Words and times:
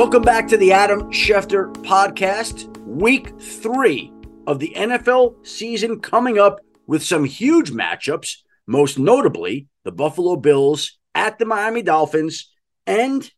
Welcome 0.00 0.22
back 0.22 0.48
to 0.48 0.56
the 0.56 0.72
Adam 0.72 1.10
Schefter 1.10 1.70
podcast. 1.84 2.74
Week 2.86 3.38
three 3.38 4.10
of 4.46 4.58
the 4.58 4.72
NFL 4.74 5.46
season 5.46 6.00
coming 6.00 6.38
up 6.38 6.60
with 6.86 7.04
some 7.04 7.24
huge 7.24 7.70
matchups, 7.70 8.36
most 8.66 8.98
notably 8.98 9.68
the 9.84 9.92
Buffalo 9.92 10.36
Bills 10.36 10.98
at 11.14 11.38
the 11.38 11.44
Miami 11.44 11.82
Dolphins 11.82 12.50
and 12.86 13.30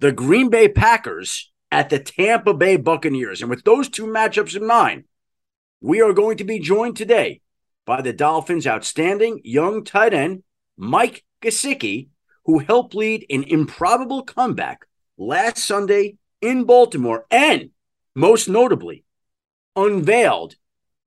the 0.00 0.10
Green 0.10 0.50
Bay 0.50 0.68
Packers 0.68 1.52
at 1.70 1.88
the 1.88 2.00
Tampa 2.00 2.52
Bay 2.52 2.76
Buccaneers. 2.76 3.40
And 3.40 3.48
with 3.48 3.62
those 3.62 3.88
two 3.88 4.06
matchups 4.06 4.56
in 4.56 4.66
mind, 4.66 5.04
we 5.80 6.02
are 6.02 6.12
going 6.12 6.38
to 6.38 6.44
be 6.44 6.58
joined 6.58 6.96
today 6.96 7.42
by 7.86 8.02
the 8.02 8.12
Dolphins' 8.12 8.66
outstanding 8.66 9.40
young 9.44 9.84
tight 9.84 10.12
end, 10.12 10.42
Mike 10.76 11.24
Gesicki, 11.40 12.08
who 12.44 12.58
helped 12.58 12.96
lead 12.96 13.24
an 13.30 13.44
improbable 13.44 14.24
comeback 14.24 14.87
last 15.18 15.58
Sunday 15.58 16.16
in 16.40 16.64
Baltimore 16.64 17.26
and, 17.30 17.70
most 18.14 18.48
notably, 18.48 19.04
unveiled 19.76 20.54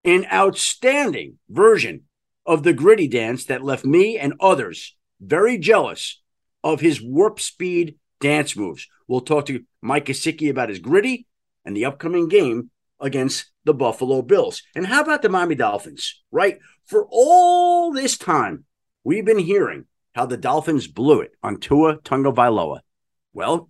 an 0.03 0.25
outstanding 0.31 1.39
version 1.49 2.02
of 2.45 2.63
the 2.63 2.73
Griddy 2.73 3.07
dance 3.07 3.45
that 3.45 3.63
left 3.63 3.85
me 3.85 4.17
and 4.17 4.33
others 4.39 4.95
very 5.19 5.57
jealous 5.57 6.21
of 6.63 6.81
his 6.81 7.02
warp 7.02 7.39
speed 7.39 7.95
dance 8.19 8.55
moves. 8.55 8.88
We'll 9.07 9.21
talk 9.21 9.45
to 9.47 9.63
Mike 9.81 10.05
Gesicki 10.05 10.49
about 10.49 10.69
his 10.69 10.80
Griddy 10.80 11.27
and 11.66 11.75
the 11.75 11.85
upcoming 11.85 12.27
game 12.27 12.71
against 12.99 13.45
the 13.63 13.73
Buffalo 13.73 14.21
Bills. 14.21 14.63
And 14.75 14.88
how 14.88 15.02
about 15.02 15.21
the 15.21 15.30
Miami 15.30 15.55
Dolphins, 15.55 16.21
right? 16.31 16.59
For 16.85 17.07
all 17.09 17.91
this 17.91 18.17
time, 18.17 18.66
we've 19.03 19.25
been 19.25 19.39
hearing 19.39 19.85
how 20.13 20.25
the 20.25 20.38
Dolphins 20.38 20.88
blew 20.88 21.21
it 21.21 21.31
on 21.41 21.58
Tua 21.58 21.97
Tagovailoa. 21.97 22.80
Well, 23.33 23.69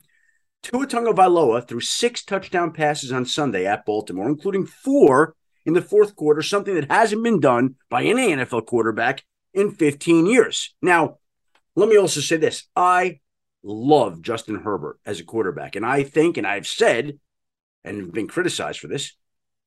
Tua 0.64 0.86
Tagovailoa 0.86 1.68
threw 1.68 1.80
six 1.80 2.24
touchdown 2.24 2.72
passes 2.72 3.12
on 3.12 3.26
Sunday 3.26 3.66
at 3.66 3.86
Baltimore, 3.86 4.30
including 4.30 4.66
four 4.66 5.36
in 5.66 5.74
the 5.74 5.82
fourth 5.82 6.16
quarter, 6.16 6.42
something 6.42 6.76
that 6.76 6.92
hasn't 6.92 7.24
been 7.24 7.40
done 7.40 7.76
by 7.90 8.04
any 8.04 8.30
NFL 8.30 8.66
quarterback 8.66 9.24
in 9.54 9.72
15 9.72 10.26
years. 10.26 10.74
Now, 10.82 11.18
let 11.76 11.90
me 11.90 11.98
also 11.98 12.20
say 12.20 12.38
this 12.38 12.68
I 12.76 13.20
love 13.64 14.22
Justin 14.22 14.56
Herbert 14.56 15.00
as 15.06 15.20
a 15.20 15.24
quarterback. 15.24 15.76
And 15.76 15.86
I 15.86 16.04
think, 16.04 16.38
and 16.38 16.48
I've 16.48 16.68
said, 16.68 17.20
and 17.84 18.12
been 18.12 18.28
criticized 18.28 18.80
for 18.80 18.88
this, 18.88 19.14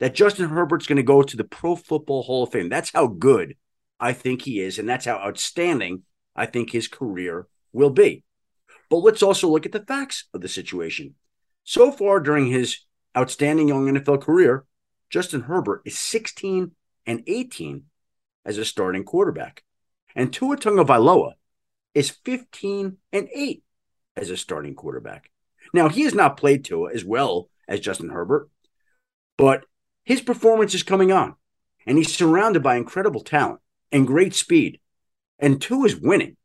that 0.00 0.14
Justin 0.14 0.48
Herbert's 0.48 0.86
going 0.86 0.96
to 0.96 1.02
go 1.02 1.22
to 1.22 1.36
the 1.36 1.44
Pro 1.44 1.76
Football 1.76 2.22
Hall 2.22 2.44
of 2.44 2.52
Fame. 2.52 2.68
That's 2.68 2.92
how 2.92 3.06
good 3.06 3.56
I 3.98 4.12
think 4.12 4.42
he 4.42 4.60
is. 4.60 4.78
And 4.78 4.88
that's 4.88 5.06
how 5.06 5.16
outstanding 5.16 6.02
I 6.34 6.46
think 6.46 6.70
his 6.70 6.88
career 6.88 7.46
will 7.72 7.90
be. 7.90 8.24
But 8.90 8.98
let's 8.98 9.22
also 9.22 9.48
look 9.48 9.66
at 9.66 9.72
the 9.72 9.84
facts 9.84 10.24
of 10.34 10.40
the 10.40 10.48
situation. 10.48 11.14
So 11.64 11.90
far 11.90 12.20
during 12.20 12.46
his 12.46 12.80
outstanding 13.16 13.68
young 13.68 13.86
NFL 13.86 14.20
career, 14.22 14.64
Justin 15.10 15.42
Herbert 15.42 15.82
is 15.84 15.98
16 15.98 16.72
and 17.06 17.22
18 17.26 17.84
as 18.44 18.58
a 18.58 18.64
starting 18.64 19.04
quarterback. 19.04 19.62
And 20.14 20.32
Tua 20.32 20.56
Tagovailoa 20.56 21.32
is 21.94 22.10
15 22.10 22.98
and 23.12 23.28
8 23.34 23.62
as 24.16 24.30
a 24.30 24.36
starting 24.36 24.74
quarterback. 24.74 25.30
Now, 25.72 25.88
he 25.88 26.02
has 26.02 26.14
not 26.14 26.36
played 26.36 26.64
Tua 26.64 26.92
as 26.92 27.04
well 27.04 27.48
as 27.66 27.80
Justin 27.80 28.10
Herbert, 28.10 28.48
but 29.36 29.64
his 30.04 30.20
performance 30.20 30.74
is 30.74 30.82
coming 30.82 31.10
on, 31.10 31.34
and 31.86 31.96
he's 31.96 32.14
surrounded 32.14 32.62
by 32.62 32.76
incredible 32.76 33.22
talent 33.22 33.60
and 33.90 34.06
great 34.06 34.34
speed. 34.34 34.80
And 35.38 35.60
Tua 35.60 35.86
is 35.86 35.96
winning. 35.96 36.36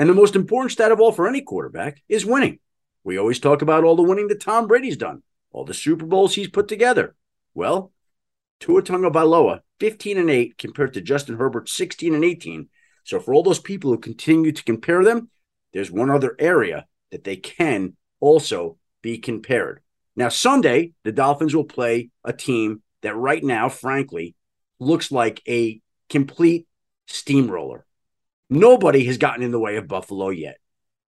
And 0.00 0.08
the 0.08 0.14
most 0.14 0.34
important 0.34 0.72
stat 0.72 0.92
of 0.92 0.98
all 0.98 1.12
for 1.12 1.28
any 1.28 1.42
quarterback 1.42 2.02
is 2.08 2.24
winning. 2.24 2.58
We 3.04 3.18
always 3.18 3.38
talk 3.38 3.60
about 3.60 3.84
all 3.84 3.96
the 3.96 4.02
winning 4.02 4.28
that 4.28 4.40
Tom 4.40 4.66
Brady's 4.66 4.96
done, 4.96 5.22
all 5.52 5.66
the 5.66 5.74
Super 5.74 6.06
Bowls 6.06 6.34
he's 6.34 6.48
put 6.48 6.68
together. 6.68 7.14
Well, 7.52 7.92
Tua 8.60 8.80
Tagovailoa, 8.80 9.60
15 9.78 10.16
and 10.16 10.30
8 10.30 10.56
compared 10.56 10.94
to 10.94 11.02
Justin 11.02 11.36
Herbert, 11.36 11.68
16 11.68 12.14
and 12.14 12.24
18. 12.24 12.70
So 13.04 13.20
for 13.20 13.34
all 13.34 13.42
those 13.42 13.58
people 13.58 13.90
who 13.90 13.98
continue 13.98 14.52
to 14.52 14.64
compare 14.64 15.04
them, 15.04 15.28
there's 15.74 15.90
one 15.90 16.08
other 16.08 16.34
area 16.38 16.86
that 17.10 17.24
they 17.24 17.36
can 17.36 17.94
also 18.20 18.78
be 19.02 19.18
compared. 19.18 19.82
Now, 20.16 20.30
Sunday, 20.30 20.94
the 21.04 21.12
Dolphins 21.12 21.54
will 21.54 21.64
play 21.64 22.08
a 22.24 22.32
team 22.32 22.82
that 23.02 23.16
right 23.16 23.44
now, 23.44 23.68
frankly, 23.68 24.34
looks 24.78 25.12
like 25.12 25.42
a 25.46 25.82
complete 26.08 26.66
steamroller. 27.06 27.84
Nobody 28.50 29.04
has 29.04 29.16
gotten 29.16 29.44
in 29.44 29.52
the 29.52 29.60
way 29.60 29.76
of 29.76 29.86
Buffalo 29.86 30.30
yet. 30.30 30.58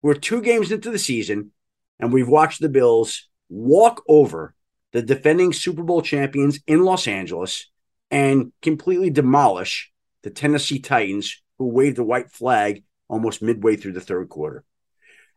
We're 0.00 0.14
two 0.14 0.40
games 0.40 0.72
into 0.72 0.90
the 0.90 0.98
season, 0.98 1.52
and 2.00 2.10
we've 2.10 2.28
watched 2.28 2.62
the 2.62 2.70
Bills 2.70 3.28
walk 3.50 4.02
over 4.08 4.54
the 4.92 5.02
defending 5.02 5.52
Super 5.52 5.82
Bowl 5.82 6.00
champions 6.00 6.60
in 6.66 6.82
Los 6.82 7.06
Angeles 7.06 7.70
and 8.10 8.52
completely 8.62 9.10
demolish 9.10 9.92
the 10.22 10.30
Tennessee 10.30 10.78
Titans, 10.78 11.42
who 11.58 11.66
waved 11.66 11.96
the 11.96 12.04
white 12.04 12.30
flag 12.30 12.82
almost 13.08 13.42
midway 13.42 13.76
through 13.76 13.92
the 13.92 14.00
third 14.00 14.30
quarter. 14.30 14.64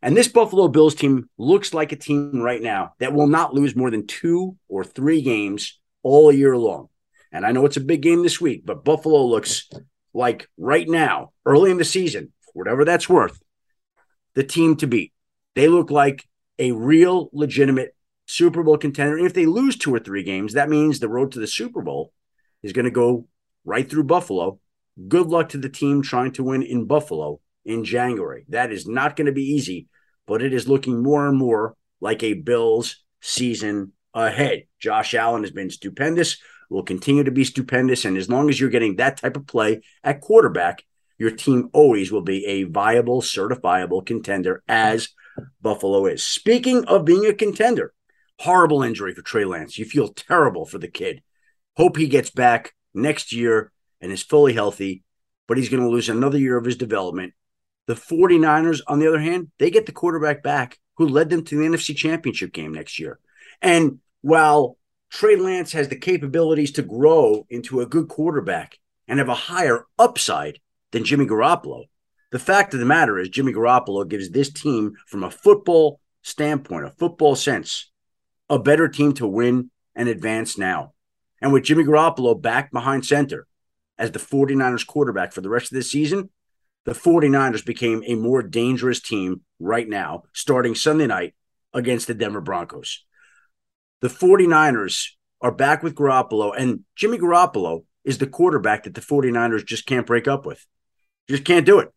And 0.02 0.16
this 0.16 0.30
Buffalo 0.30 0.70
Bills 0.70 0.96
team 0.96 1.30
looks 1.38 1.74
like 1.74 1.92
a 1.92 1.98
team 1.98 2.40
right 2.40 2.62
now 2.62 2.94
that 3.00 3.14
will 3.14 3.28
not 3.28 3.54
lose 3.54 3.76
more 3.76 3.92
than 3.92 4.08
two 4.08 4.56
or 4.70 4.86
three 4.86 5.22
games 5.22 5.78
all 6.04 6.32
year 6.32 6.56
long. 6.56 6.88
And 7.32 7.46
I 7.46 7.52
know 7.52 7.66
it's 7.66 7.78
a 7.78 7.82
big 7.82 8.02
game 8.02 8.24
this 8.24 8.40
week, 8.40 8.66
but 8.66 8.86
Buffalo 8.86 9.26
looks 9.26 9.70
like 10.14 10.48
right 10.58 10.88
now, 10.88 11.32
early 11.46 11.72
in 11.72 11.78
the 11.78 11.86
season, 11.86 12.34
whatever 12.54 12.86
that's 12.86 13.10
worth, 13.10 13.40
the 14.36 14.44
team 14.44 14.76
to 14.78 14.88
beat. 14.88 15.14
They 15.56 15.68
look 15.68 15.92
like 15.92 16.26
a 16.58 16.72
real 16.72 17.30
legitimate 17.34 17.96
Super 18.26 18.64
Bowl 18.64 18.78
contender. 18.78 19.18
And 19.18 19.26
if 19.26 19.34
they 19.34 19.46
lose 19.46 19.76
two 19.76 19.94
or 19.94 20.00
three 20.00 20.24
games, 20.24 20.54
that 20.54 20.70
means 20.70 21.00
the 21.00 21.10
road 21.10 21.32
to 21.32 21.40
the 21.40 21.48
Super 21.48 21.82
Bowl 21.82 22.14
is 22.62 22.74
going 22.74 22.86
to 22.86 22.92
go 22.92 23.28
right 23.66 23.90
through 23.90 24.04
Buffalo. 24.04 24.60
Good 25.08 25.28
luck 25.28 25.50
to 25.50 25.58
the 25.58 25.70
team 25.70 26.02
trying 26.02 26.32
to 26.34 26.44
win 26.44 26.62
in 26.62 26.86
Buffalo 26.86 27.40
in 27.66 27.84
January. 27.84 28.46
That 28.50 28.72
is 28.72 28.88
not 28.88 29.16
going 29.16 29.28
to 29.28 29.32
be 29.32 29.54
easy, 29.54 29.88
but 30.28 30.42
it 30.42 30.54
is 30.54 30.68
looking 30.68 31.02
more 31.02 31.28
and 31.28 31.38
more 31.38 31.76
like 32.02 32.24
a 32.24 32.34
Bills 32.34 33.04
season 33.22 33.94
ahead. 34.14 34.64
Josh 34.80 35.14
Allen 35.14 35.44
has 35.44 35.52
been 35.52 35.70
stupendous, 35.70 36.38
will 36.70 36.84
continue 36.84 37.24
to 37.24 37.32
be 37.32 37.44
stupendous. 37.44 38.06
And 38.06 38.18
as 38.18 38.30
long 38.30 38.50
as 38.50 38.60
you're 38.60 38.70
getting 38.70 38.96
that 38.96 39.18
type 39.18 39.36
of 39.36 39.48
play 39.48 39.82
at 40.04 40.22
quarterback, 40.22 40.86
your 41.18 41.32
team 41.32 41.70
always 41.74 42.12
will 42.12 42.22
be 42.22 42.46
a 42.46 42.64
viable, 42.64 43.22
certifiable 43.22 44.06
contender, 44.06 44.64
as 44.68 45.10
Buffalo 45.62 46.06
is. 46.06 46.24
Speaking 46.24 46.86
of 46.86 47.06
being 47.06 47.26
a 47.26 47.34
contender, 47.34 47.94
horrible 48.40 48.84
injury 48.84 49.14
for 49.14 49.22
Trey 49.22 49.46
Lance. 49.46 49.78
You 49.78 49.86
feel 49.86 50.10
terrible 50.10 50.66
for 50.66 50.78
the 50.78 50.88
kid. 50.88 51.22
Hope 51.76 51.98
he 51.98 52.08
gets 52.08 52.30
back 52.30 52.74
next 52.94 53.34
year 53.34 53.72
and 54.02 54.12
is 54.12 54.24
fully 54.24 54.54
healthy, 54.54 55.04
but 55.48 55.58
he's 55.58 55.70
going 55.70 55.84
to 55.84 55.90
lose 55.90 56.10
another 56.10 56.38
year 56.38 56.58
of 56.58 56.66
his 56.66 56.78
development. 56.78 57.34
The 57.88 57.96
49ers, 57.96 58.82
on 58.88 59.00
the 59.00 59.08
other 59.08 59.20
hand, 59.20 59.52
they 59.60 59.70
get 59.70 59.86
the 59.86 59.92
quarterback 59.92 60.42
back 60.42 60.78
who 60.96 61.08
led 61.08 61.30
them 61.30 61.44
to 61.46 61.58
the 61.58 61.66
NFC 61.66 61.96
Championship 61.96 62.54
game 62.54 62.74
next 62.74 63.00
year. 63.00 63.20
And 63.62 64.00
while 64.22 64.78
Trey 65.10 65.36
Lance 65.36 65.72
has 65.74 65.90
the 65.90 65.96
capabilities 65.96 66.72
to 66.74 66.82
grow 66.82 67.46
into 67.50 67.82
a 67.82 67.86
good 67.86 68.08
quarterback 68.08 68.78
and 69.08 69.20
have 69.20 69.30
a 69.30 69.36
higher 69.36 69.86
upside 69.98 70.60
than 70.92 71.04
Jimmy 71.04 71.26
Garoppolo, 71.26 71.86
the 72.32 72.40
fact 72.40 72.74
of 72.74 72.80
the 72.80 72.86
matter 72.86 73.18
is 73.18 73.30
Jimmy 73.30 73.54
Garoppolo 73.54 74.08
gives 74.08 74.30
this 74.30 74.52
team, 74.52 74.94
from 75.08 75.24
a 75.24 75.32
football 75.32 76.00
standpoint, 76.22 76.86
a 76.86 76.92
football 76.92 77.36
sense, 77.36 77.90
a 78.50 78.60
better 78.60 78.88
team 78.88 79.14
to 79.14 79.26
win 79.28 79.72
and 79.96 80.08
advance 80.08 80.58
now. 80.58 80.94
And 81.42 81.52
with 81.52 81.64
Jimmy 81.64 81.84
Garoppolo 81.84 82.40
back 82.40 82.72
behind 82.72 83.06
center 83.06 83.48
as 83.98 84.12
the 84.12 84.20
49ers 84.20 84.86
quarterback 84.86 85.34
for 85.34 85.42
the 85.42 85.50
rest 85.50 85.72
of 85.72 85.76
the 85.76 85.84
season, 85.84 86.30
the 86.86 86.92
49ers 86.94 87.66
became 87.66 88.04
a 88.06 88.16
more 88.16 88.44
dangerous 88.44 89.02
team 89.02 89.42
right 89.60 89.88
now, 89.88 90.24
starting 90.34 90.76
Sunday 90.76 91.08
night 91.08 91.34
against 91.74 92.08
the 92.08 92.14
Denver 92.14 92.42
Broncos. 92.42 93.06
The 94.02 94.08
49ers 94.08 95.10
are 95.42 95.52
back 95.52 95.84
with 95.84 95.96
Garoppolo, 95.96 96.54
and 96.58 96.86
Jimmy 96.96 97.18
Garoppolo 97.18 97.84
is 98.06 98.18
the 98.18 98.28
quarterback 98.28 98.84
that 98.84 98.94
the 98.94 99.02
49ers 99.02 99.66
just 99.66 99.86
can't 99.86 100.08
break 100.08 100.28
up 100.28 100.46
with. 100.46 100.66
Just 101.30 101.44
can't 101.44 101.66
do 101.66 101.80
it. 101.80 101.94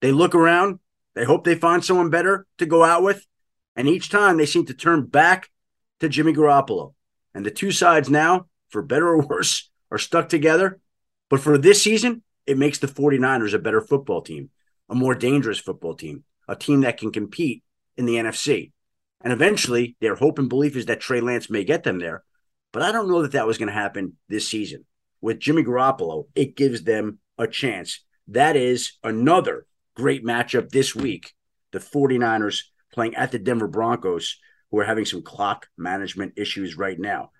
They 0.00 0.12
look 0.12 0.34
around, 0.34 0.78
they 1.14 1.24
hope 1.24 1.44
they 1.44 1.56
find 1.56 1.84
someone 1.84 2.08
better 2.08 2.46
to 2.58 2.66
go 2.66 2.84
out 2.84 3.02
with, 3.02 3.26
and 3.74 3.88
each 3.88 4.10
time 4.10 4.36
they 4.36 4.46
seem 4.46 4.64
to 4.66 4.74
turn 4.74 5.06
back 5.06 5.50
to 5.98 6.08
Jimmy 6.08 6.32
Garoppolo. 6.32 6.94
And 7.34 7.44
the 7.44 7.50
two 7.50 7.72
sides 7.72 8.08
now, 8.08 8.46
for 8.68 8.82
better 8.82 9.08
or 9.08 9.20
worse, 9.20 9.70
are 9.90 9.98
stuck 9.98 10.28
together. 10.28 10.80
But 11.28 11.40
for 11.40 11.58
this 11.58 11.82
season, 11.82 12.22
it 12.46 12.58
makes 12.58 12.78
the 12.78 12.86
49ers 12.86 13.54
a 13.54 13.58
better 13.58 13.80
football 13.80 14.22
team, 14.22 14.50
a 14.88 14.94
more 14.94 15.14
dangerous 15.14 15.58
football 15.58 15.94
team, 15.94 16.24
a 16.48 16.56
team 16.56 16.80
that 16.82 16.98
can 16.98 17.12
compete 17.12 17.62
in 17.96 18.06
the 18.06 18.16
NFC. 18.16 18.72
And 19.22 19.32
eventually, 19.32 19.96
their 20.00 20.14
hope 20.14 20.38
and 20.38 20.48
belief 20.48 20.76
is 20.76 20.86
that 20.86 21.00
Trey 21.00 21.20
Lance 21.20 21.50
may 21.50 21.64
get 21.64 21.84
them 21.84 21.98
there. 21.98 22.24
But 22.72 22.82
I 22.82 22.92
don't 22.92 23.08
know 23.08 23.22
that 23.22 23.32
that 23.32 23.46
was 23.46 23.58
going 23.58 23.68
to 23.68 23.74
happen 23.74 24.16
this 24.28 24.48
season. 24.48 24.86
With 25.20 25.40
Jimmy 25.40 25.62
Garoppolo, 25.62 26.26
it 26.34 26.56
gives 26.56 26.84
them 26.84 27.18
a 27.36 27.46
chance. 27.46 28.04
That 28.28 28.56
is 28.56 28.92
another 29.02 29.66
great 29.94 30.24
matchup 30.24 30.70
this 30.70 30.94
week. 30.94 31.32
The 31.72 31.78
49ers 31.78 32.62
playing 32.92 33.16
at 33.16 33.32
the 33.32 33.38
Denver 33.38 33.68
Broncos, 33.68 34.38
who 34.70 34.78
are 34.78 34.84
having 34.84 35.04
some 35.04 35.22
clock 35.22 35.68
management 35.76 36.34
issues 36.36 36.76
right 36.76 36.98
now. 36.98 37.30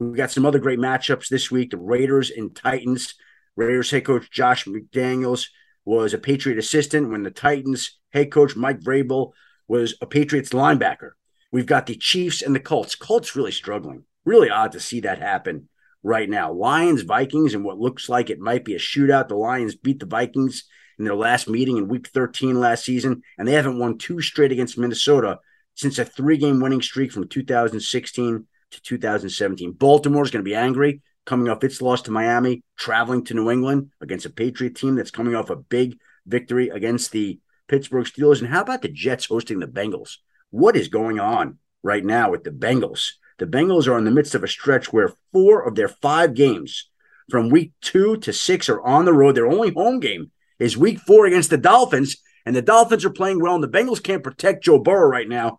We've 0.00 0.16
got 0.16 0.30
some 0.30 0.46
other 0.46 0.58
great 0.58 0.78
matchups 0.78 1.28
this 1.28 1.50
week 1.50 1.70
the 1.70 1.76
Raiders 1.76 2.30
and 2.30 2.54
Titans. 2.54 3.14
Raiders 3.56 3.90
head 3.90 4.04
coach 4.04 4.30
Josh 4.30 4.64
McDaniels 4.64 5.48
was 5.84 6.14
a 6.14 6.18
Patriot 6.18 6.58
assistant 6.58 7.10
when 7.10 7.22
the 7.22 7.30
Titans 7.30 7.98
head 8.12 8.30
coach 8.30 8.54
Mike 8.54 8.80
Vrabel 8.80 9.32
was 9.66 9.96
a 10.00 10.06
Patriots 10.06 10.50
linebacker. 10.50 11.10
We've 11.50 11.66
got 11.66 11.86
the 11.86 11.96
Chiefs 11.96 12.42
and 12.42 12.54
the 12.54 12.60
Colts. 12.60 12.94
Colts 12.94 13.34
really 13.34 13.52
struggling. 13.52 14.04
Really 14.24 14.50
odd 14.50 14.72
to 14.72 14.80
see 14.80 15.00
that 15.00 15.18
happen 15.18 15.68
right 16.02 16.28
now. 16.28 16.52
Lions, 16.52 17.02
Vikings, 17.02 17.54
and 17.54 17.64
what 17.64 17.78
looks 17.78 18.08
like 18.08 18.30
it 18.30 18.38
might 18.38 18.64
be 18.64 18.74
a 18.74 18.78
shootout. 18.78 19.28
The 19.28 19.36
Lions 19.36 19.74
beat 19.74 20.00
the 20.00 20.06
Vikings 20.06 20.64
in 20.98 21.04
their 21.04 21.14
last 21.14 21.48
meeting 21.48 21.76
in 21.76 21.88
week 21.88 22.08
13 22.08 22.58
last 22.58 22.84
season, 22.84 23.22
and 23.38 23.46
they 23.46 23.52
haven't 23.52 23.78
won 23.78 23.98
two 23.98 24.20
straight 24.20 24.52
against 24.52 24.78
Minnesota 24.78 25.38
since 25.74 25.98
a 25.98 26.04
three 26.04 26.36
game 26.36 26.60
winning 26.60 26.82
streak 26.82 27.12
from 27.12 27.28
2016 27.28 28.46
to 28.70 28.82
2017. 28.82 29.72
Baltimore 29.72 30.24
is 30.24 30.30
going 30.30 30.44
to 30.44 30.48
be 30.48 30.54
angry 30.54 31.00
coming 31.24 31.48
off 31.48 31.62
its 31.62 31.82
loss 31.82 32.02
to 32.02 32.10
Miami, 32.10 32.62
traveling 32.78 33.22
to 33.22 33.34
New 33.34 33.50
England 33.50 33.90
against 34.00 34.24
a 34.24 34.30
Patriot 34.30 34.74
team 34.74 34.94
that's 34.94 35.10
coming 35.10 35.34
off 35.34 35.50
a 35.50 35.56
big 35.56 35.98
victory 36.26 36.70
against 36.70 37.12
the 37.12 37.38
Pittsburgh 37.68 38.06
Steelers. 38.06 38.40
And 38.40 38.48
how 38.48 38.62
about 38.62 38.80
the 38.80 38.88
Jets 38.88 39.26
hosting 39.26 39.58
the 39.58 39.66
Bengals? 39.66 40.16
What 40.50 40.76
is 40.76 40.88
going 40.88 41.20
on 41.20 41.58
right 41.82 42.04
now 42.04 42.30
with 42.30 42.44
the 42.44 42.50
Bengals? 42.50 43.12
The 43.38 43.46
Bengals 43.46 43.86
are 43.86 43.98
in 43.98 44.04
the 44.04 44.10
midst 44.10 44.34
of 44.34 44.42
a 44.42 44.48
stretch 44.48 44.92
where 44.92 45.14
four 45.32 45.66
of 45.66 45.74
their 45.74 45.88
five 45.88 46.34
games 46.34 46.88
from 47.30 47.50
week 47.50 47.72
two 47.80 48.16
to 48.18 48.32
six 48.32 48.68
are 48.68 48.80
on 48.80 49.04
the 49.04 49.12
road. 49.12 49.34
Their 49.34 49.46
only 49.46 49.72
home 49.72 50.00
game 50.00 50.30
is 50.58 50.76
week 50.76 50.98
four 51.00 51.26
against 51.26 51.50
the 51.50 51.58
Dolphins, 51.58 52.16
and 52.46 52.56
the 52.56 52.62
Dolphins 52.62 53.04
are 53.04 53.10
playing 53.10 53.40
well, 53.40 53.54
and 53.54 53.62
the 53.62 53.68
Bengals 53.68 54.02
can't 54.02 54.24
protect 54.24 54.64
Joe 54.64 54.78
Burrow 54.78 55.08
right 55.08 55.28
now. 55.28 55.58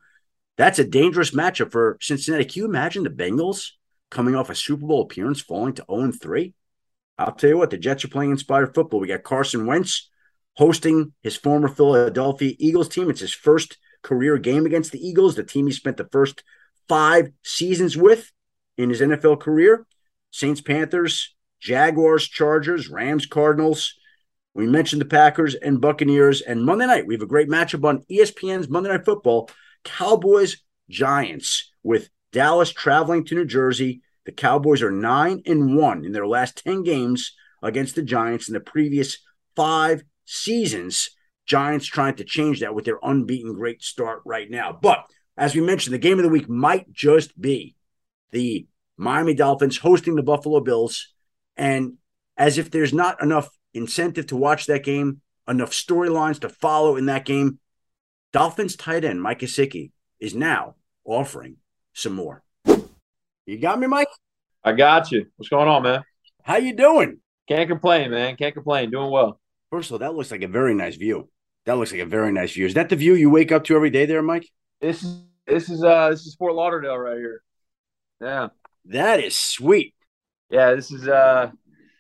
That's 0.58 0.80
a 0.80 0.84
dangerous 0.84 1.32
matchup 1.32 1.72
for 1.72 1.98
Cincinnati. 2.02 2.46
Can 2.46 2.64
you 2.64 2.66
imagine 2.66 3.04
the 3.04 3.10
Bengals 3.10 3.72
coming 4.10 4.36
off 4.36 4.50
a 4.50 4.56
Super 4.56 4.86
Bowl 4.86 5.04
appearance 5.04 5.40
falling 5.40 5.74
to 5.76 5.86
0 5.90 6.12
3? 6.12 6.54
I'll 7.18 7.34
tell 7.34 7.52
you 7.52 7.58
what, 7.58 7.70
the 7.70 7.78
Jets 7.78 8.04
are 8.04 8.10
playing 8.10 8.32
inspired 8.32 8.74
football. 8.74 9.00
We 9.00 9.08
got 9.08 9.24
Carson 9.24 9.66
Wentz 9.66 10.10
hosting 10.56 11.14
his 11.22 11.38
former 11.38 11.68
Philadelphia 11.68 12.56
Eagles 12.58 12.90
team. 12.90 13.10
It's 13.10 13.22
his 13.22 13.34
first 13.34 13.78
career 14.02 14.38
game 14.38 14.66
against 14.66 14.92
the 14.92 15.06
Eagles, 15.06 15.36
the 15.36 15.44
team 15.44 15.68
he 15.68 15.74
spent 15.74 15.98
the 15.98 16.10
first 16.12 16.44
five 16.88 17.32
seasons 17.44 17.96
with 17.96 18.32
in 18.78 18.90
his 18.90 19.02
NFL 19.02 19.40
career. 19.40 19.86
Saints, 20.32 20.62
Panthers, 20.62 21.36
Jaguars, 21.60 22.28
Chargers, 22.28 22.90
Rams, 22.90 23.26
Cardinals. 23.26 23.96
We 24.54 24.68
mentioned 24.68 25.02
the 25.02 25.06
Packers 25.06 25.56
and 25.56 25.82
Buccaneers. 25.82 26.42
And 26.42 26.66
Monday 26.66 26.88
night, 26.88 27.08
we 27.08 27.14
have 27.16 27.22
a 27.22 27.28
great 27.28 27.50
matchup 27.50 27.86
on 27.86 28.04
ESPN's 28.12 28.70
Monday 28.70 28.90
Night 28.90 29.06
Football 29.06 29.50
Cowboys, 29.84 30.58
Giants, 30.90 31.72
with 31.84 32.10
Dallas 32.32 32.72
traveling 32.72 33.26
to 33.26 33.36
New 33.36 33.46
Jersey. 33.46 34.02
The 34.26 34.32
Cowboys 34.32 34.82
are 34.82 34.92
nine 34.92 35.42
and 35.46 35.76
one 35.76 36.06
in 36.06 36.12
their 36.12 36.28
last 36.28 36.64
10 36.64 36.84
games 36.84 37.34
against 37.64 37.96
the 37.96 38.02
Giants 38.02 38.48
in 38.48 38.54
the 38.54 38.60
previous 38.60 39.18
five 39.56 40.04
seasons. 40.26 41.10
Giants 41.50 41.88
trying 41.88 42.16
to 42.16 42.24
change 42.24 42.60
that 42.60 42.76
with 42.76 42.86
their 42.86 43.00
unbeaten 43.02 43.54
great 43.54 43.82
start 43.82 44.22
right 44.24 44.50
now. 44.50 44.78
But 44.80 45.04
as 45.36 45.56
we 45.56 45.62
mentioned, 45.62 45.96
the 45.96 46.00
game 46.00 46.20
of 46.20 46.24
the 46.24 46.30
week 46.30 46.48
might 46.48 46.94
just 46.94 47.40
be 47.42 47.76
the 48.32 48.68
Miami 48.98 49.34
Dolphins 49.34 49.78
hosting 49.78 50.16
the 50.16 50.22
Buffalo 50.22 50.60
Bills. 50.60 51.12
And 51.58 51.94
as 52.38 52.60
if 52.60 52.70
there's 52.70 52.94
not 52.94 53.22
enough 53.24 53.50
incentive 53.74 54.28
to 54.28 54.36
watch 54.36 54.68
that 54.68 54.84
game, 54.84 55.22
enough 55.48 55.72
storylines 55.72 56.40
to 56.42 56.50
follow 56.50 56.96
in 56.96 57.08
that 57.08 57.26
game, 57.26 57.58
Dolphins 58.32 58.76
tight 58.76 59.04
end 59.04 59.20
Mike 59.20 59.40
Gesicki 59.40 59.90
is 60.20 60.36
now 60.36 60.76
offering 61.04 61.58
some 61.94 62.14
more. 62.14 62.44
You 63.48 63.58
got 63.58 63.80
me, 63.80 63.88
Mike? 63.88 64.10
I 64.64 64.74
got 64.74 65.12
you. 65.12 65.26
What's 65.38 65.50
going 65.50 65.68
on, 65.68 65.82
man? 65.82 66.04
How 66.44 66.58
you 66.58 66.76
doing? 66.76 67.18
Can't 67.48 67.68
complain, 67.68 68.12
man. 68.12 68.36
Can't 68.36 68.54
complain. 68.54 68.92
Doing 68.92 69.10
well. 69.10 69.40
First 69.72 69.90
of 69.90 69.94
all, 69.94 70.00
that 70.00 70.14
looks 70.14 70.30
like 70.30 70.44
a 70.44 70.48
very 70.48 70.76
nice 70.76 70.96
view. 70.96 71.30
That 71.66 71.78
looks 71.78 71.92
like 71.92 72.02
a 72.02 72.06
very 72.06 72.32
nice 72.32 72.54
view. 72.54 72.66
Is 72.66 72.74
that 72.74 72.90
the 72.90 72.96
view 72.96 73.14
you 73.14 73.30
wake 73.30 73.52
up 73.52 73.64
to 73.66 73.76
every 73.76 73.90
day 73.90 74.06
there, 74.06 74.22
Mike? 74.22 74.50
This 74.82 75.04
is 75.04 75.22
this 75.46 75.70
is 75.70 75.84
uh 75.84 76.10
this 76.10 76.26
is 76.26 76.36
Fort 76.36 76.54
Lauderdale 76.56 76.98
right 76.98 77.18
here. 77.18 77.42
Yeah. 78.22 78.50
That 78.86 79.20
is 79.20 79.38
sweet. 79.38 79.94
Yeah, 80.50 80.74
this 80.74 80.92
is 80.92 81.08
uh 81.08 81.52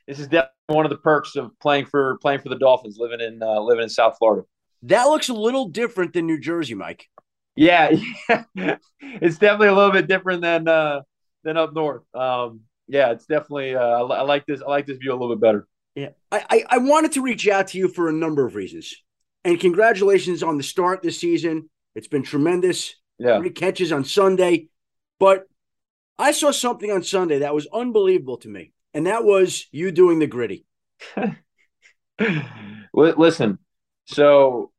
this 0.07 0.19
is 0.19 0.27
definitely 0.27 0.51
one 0.67 0.85
of 0.85 0.89
the 0.89 0.97
perks 0.97 1.35
of 1.35 1.51
playing 1.59 1.85
for 1.85 2.17
playing 2.21 2.41
for 2.41 2.49
the 2.49 2.57
Dolphins, 2.57 2.97
living 2.99 3.21
in 3.21 3.43
uh, 3.43 3.59
living 3.59 3.83
in 3.83 3.89
South 3.89 4.17
Florida. 4.17 4.45
That 4.83 5.05
looks 5.05 5.29
a 5.29 5.33
little 5.33 5.67
different 5.67 6.13
than 6.13 6.25
New 6.25 6.39
Jersey, 6.39 6.73
Mike. 6.73 7.07
Yeah, 7.55 7.91
it's 8.29 9.37
definitely 9.37 9.67
a 9.67 9.75
little 9.75 9.91
bit 9.91 10.07
different 10.07 10.41
than 10.41 10.67
uh 10.67 11.01
than 11.43 11.57
up 11.57 11.73
north. 11.73 12.03
Um 12.15 12.61
yeah, 12.87 13.11
it's 13.11 13.25
definitely 13.25 13.75
uh, 13.75 13.81
I, 13.81 14.01
I 14.01 14.21
like 14.21 14.45
this 14.45 14.61
I 14.61 14.69
like 14.69 14.87
this 14.87 14.97
view 14.97 15.11
a 15.11 15.17
little 15.17 15.35
bit 15.35 15.41
better. 15.41 15.67
Yeah. 15.95 16.09
I, 16.31 16.45
I 16.49 16.63
I 16.69 16.77
wanted 16.77 17.11
to 17.13 17.21
reach 17.21 17.47
out 17.47 17.67
to 17.69 17.77
you 17.77 17.87
for 17.87 18.09
a 18.09 18.13
number 18.13 18.45
of 18.45 18.55
reasons. 18.55 18.95
And 19.43 19.59
congratulations 19.59 20.43
on 20.43 20.57
the 20.57 20.63
start 20.63 21.01
this 21.01 21.19
season. 21.19 21.69
It's 21.95 22.07
been 22.07 22.23
tremendous. 22.23 22.95
Yeah. 23.17 23.39
Three 23.39 23.51
catches 23.51 23.91
on 23.91 24.03
Sunday. 24.03 24.67
But 25.19 25.47
I 26.17 26.31
saw 26.31 26.51
something 26.51 26.91
on 26.91 27.03
Sunday 27.03 27.39
that 27.39 27.55
was 27.55 27.67
unbelievable 27.73 28.37
to 28.37 28.49
me. 28.49 28.73
And 28.93 29.07
that 29.07 29.23
was 29.23 29.67
you 29.71 29.91
doing 29.91 30.19
the 30.19 30.27
Griddy. 30.27 30.65
Listen, 32.93 33.59
so 34.05 34.71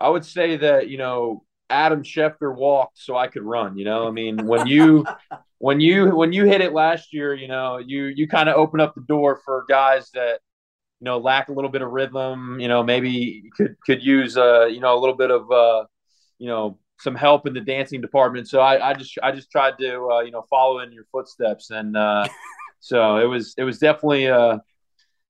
I 0.00 0.08
would 0.08 0.24
say 0.24 0.58
that, 0.58 0.88
you 0.88 0.98
know, 0.98 1.44
Adam 1.68 2.02
Schefter 2.02 2.54
walked 2.54 2.98
so 2.98 3.16
I 3.16 3.28
could 3.28 3.42
run, 3.42 3.78
you 3.78 3.84
know? 3.84 4.06
I 4.06 4.10
mean, 4.10 4.46
when 4.46 4.66
you 4.66 5.06
when 5.58 5.80
you 5.80 6.14
when 6.14 6.32
you 6.32 6.44
hit 6.46 6.60
it 6.60 6.72
last 6.72 7.12
year, 7.12 7.34
you 7.34 7.48
know, 7.48 7.78
you 7.78 8.04
you 8.04 8.28
kind 8.28 8.48
of 8.48 8.56
open 8.56 8.80
up 8.80 8.94
the 8.94 9.02
door 9.02 9.40
for 9.44 9.64
guys 9.68 10.10
that 10.14 10.40
you 11.00 11.06
know 11.06 11.18
lack 11.18 11.48
a 11.48 11.52
little 11.52 11.70
bit 11.70 11.82
of 11.82 11.90
rhythm, 11.90 12.58
you 12.60 12.68
know, 12.68 12.82
maybe 12.82 13.50
could 13.56 13.76
could 13.84 14.02
use 14.02 14.36
uh, 14.36 14.66
you 14.66 14.80
know, 14.80 14.96
a 14.96 15.00
little 15.00 15.16
bit 15.16 15.30
of 15.30 15.50
uh, 15.50 15.84
you 16.38 16.46
know, 16.46 16.78
some 16.98 17.14
help 17.14 17.46
in 17.46 17.54
the 17.54 17.60
dancing 17.60 18.00
department. 18.00 18.48
So 18.48 18.60
I, 18.60 18.90
I 18.90 18.94
just 18.94 19.18
I 19.22 19.32
just 19.32 19.50
tried 19.50 19.78
to 19.78 20.08
uh, 20.10 20.20
you 20.20 20.30
know 20.30 20.44
follow 20.50 20.80
in 20.80 20.92
your 20.92 21.04
footsteps, 21.10 21.70
and 21.70 21.96
uh, 21.96 22.28
so 22.80 23.16
it 23.16 23.26
was 23.26 23.54
it 23.56 23.64
was 23.64 23.78
definitely 23.78 24.28
uh, 24.28 24.58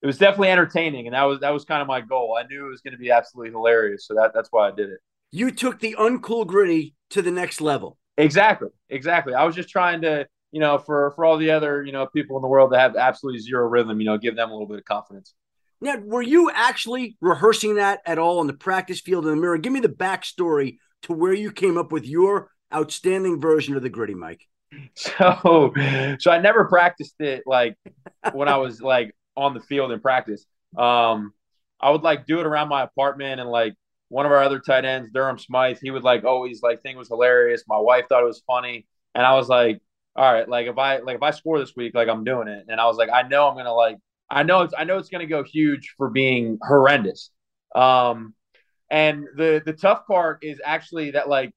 it 0.03 0.07
was 0.07 0.19
definitely 0.19 0.51
entertaining, 0.51 1.07
and 1.07 1.15
that 1.15 1.23
was 1.23 1.41
that 1.41 1.51
was 1.51 1.65
kind 1.65 1.81
of 1.81 1.89
my 1.89 2.01
goal. 2.01 2.37
I 2.39 2.47
knew 2.47 2.67
it 2.67 2.71
was 2.71 2.81
going 2.81 2.93
to 2.93 2.99
be 2.99 3.11
absolutely 3.11 3.53
hilarious, 3.53 4.07
so 4.07 4.15
that 4.15 4.33
that's 4.35 4.49
why 4.51 4.69
I 4.69 4.73
did 4.73 4.91
it. 4.91 4.99
You 5.31 5.53
took 5.53 5.79
the 5.79 5.95
uncool 5.99 6.47
Griddy 6.47 6.97
to 7.11 7.23
the 7.23 7.31
next 7.31 7.61
level. 7.61 7.97
Exactly, 8.19 8.71
exactly. 8.89 9.35
I 9.35 9.45
was 9.45 9.55
just 9.55 9.69
trying 9.69 10.01
to 10.03 10.27
you 10.51 10.61
know 10.61 10.79
for 10.79 11.13
for 11.13 11.25
all 11.25 11.39
the 11.39 11.51
other 11.51 11.85
you 11.85 11.93
know 11.93 12.07
people 12.07 12.37
in 12.37 12.43
the 12.43 12.49
world 12.49 12.73
that 12.73 12.81
have 12.81 12.97
absolutely 12.97 13.41
zero 13.41 13.69
rhythm, 13.69 14.01
you 14.01 14.07
know, 14.07 14.19
give 14.19 14.35
them 14.35 14.51
a 14.51 14.53
little 14.53 14.67
bit 14.67 14.79
of 14.79 14.85
confidence. 14.85 15.35
Now, 15.81 15.97
were 15.97 16.23
you 16.23 16.51
actually 16.51 17.17
rehearsing 17.21 17.77
that 17.77 18.01
at 18.05 18.19
all 18.19 18.41
on 18.41 18.47
the 18.47 18.53
practice 18.53 19.01
field 19.01 19.25
in 19.27 19.31
the 19.31 19.41
mirror? 19.41 19.59
Give 19.59 19.73
me 19.73 19.81
the 19.81 19.89
backstory 19.89 20.79
to 21.03 21.13
where 21.13 21.33
you 21.33 21.51
came 21.53 21.79
up 21.79 21.93
with 21.93 22.07
your 22.07 22.51
outstanding 22.73 23.41
version 23.41 23.77
of 23.77 23.83
the 23.83 23.89
Griddy, 23.89 24.15
Mike? 24.15 24.43
So, 24.95 25.73
so 26.21 26.31
I 26.31 26.39
never 26.39 26.67
practiced 26.67 27.17
it 27.21 27.43
like 27.45 27.77
when 28.33 28.49
I 28.49 28.59
was 28.59 28.81
like 28.81 29.15
on 29.37 29.55
the 29.55 29.61
field 29.61 29.91
in 29.91 30.01
practice. 30.01 30.45
Um, 30.77 31.33
I 31.81 31.91
would 31.91 32.03
like 32.03 32.27
do 32.27 32.41
it 32.41 32.47
around 32.47 32.69
my 32.69 32.83
apartment 32.83 33.41
and 33.41 33.51
like 33.51 33.75
one 34.11 34.27
of 34.27 34.33
our 34.33 34.43
other 34.43 34.59
tight 34.59 34.85
ends, 34.85 35.09
Durham 35.13 35.39
Smythe, 35.39 35.79
he 35.81 35.91
would 35.91 36.03
like 36.03 36.25
always 36.25 36.63
like 36.63 36.83
think 36.83 36.97
it 36.97 36.99
was 36.99 37.09
hilarious. 37.09 37.63
My 37.67 37.79
wife 37.79 38.07
thought 38.09 38.23
it 38.23 38.27
was 38.27 38.43
funny, 38.47 38.87
and 39.15 39.25
I 39.25 39.35
was 39.35 39.49
like, 39.49 39.81
all 40.17 40.31
right, 40.31 40.49
like 40.49 40.67
if 40.67 40.77
I 40.79 40.99
like 40.99 41.17
if 41.17 41.23
I 41.23 41.31
score 41.31 41.59
this 41.59 41.75
week, 41.77 41.95
like 41.95 42.09
I'm 42.09 42.25
doing 42.25 42.49
it. 42.49 42.67
And 42.69 42.81
I 42.81 42.87
was 42.87 42.97
like, 42.97 43.09
I 43.09 43.23
know 43.23 43.49
I'm 43.49 43.57
gonna 43.57 43.73
like 43.73 43.97
I 44.31 44.43
know 44.43 44.63
it's 44.63 44.75
I 44.77 44.85
know 44.85 44.99
it's 44.99 45.09
gonna 45.09 45.27
go 45.27 45.43
huge 45.43 45.95
for 45.97 46.09
being 46.11 46.59
horrendous. 46.63 47.31
Um, 47.75 48.35
and 48.91 49.27
the 49.37 49.63
the 49.65 49.73
tough 49.73 50.07
part 50.07 50.43
is 50.43 50.61
actually 50.65 51.13
that 51.13 51.29
like 51.29 51.53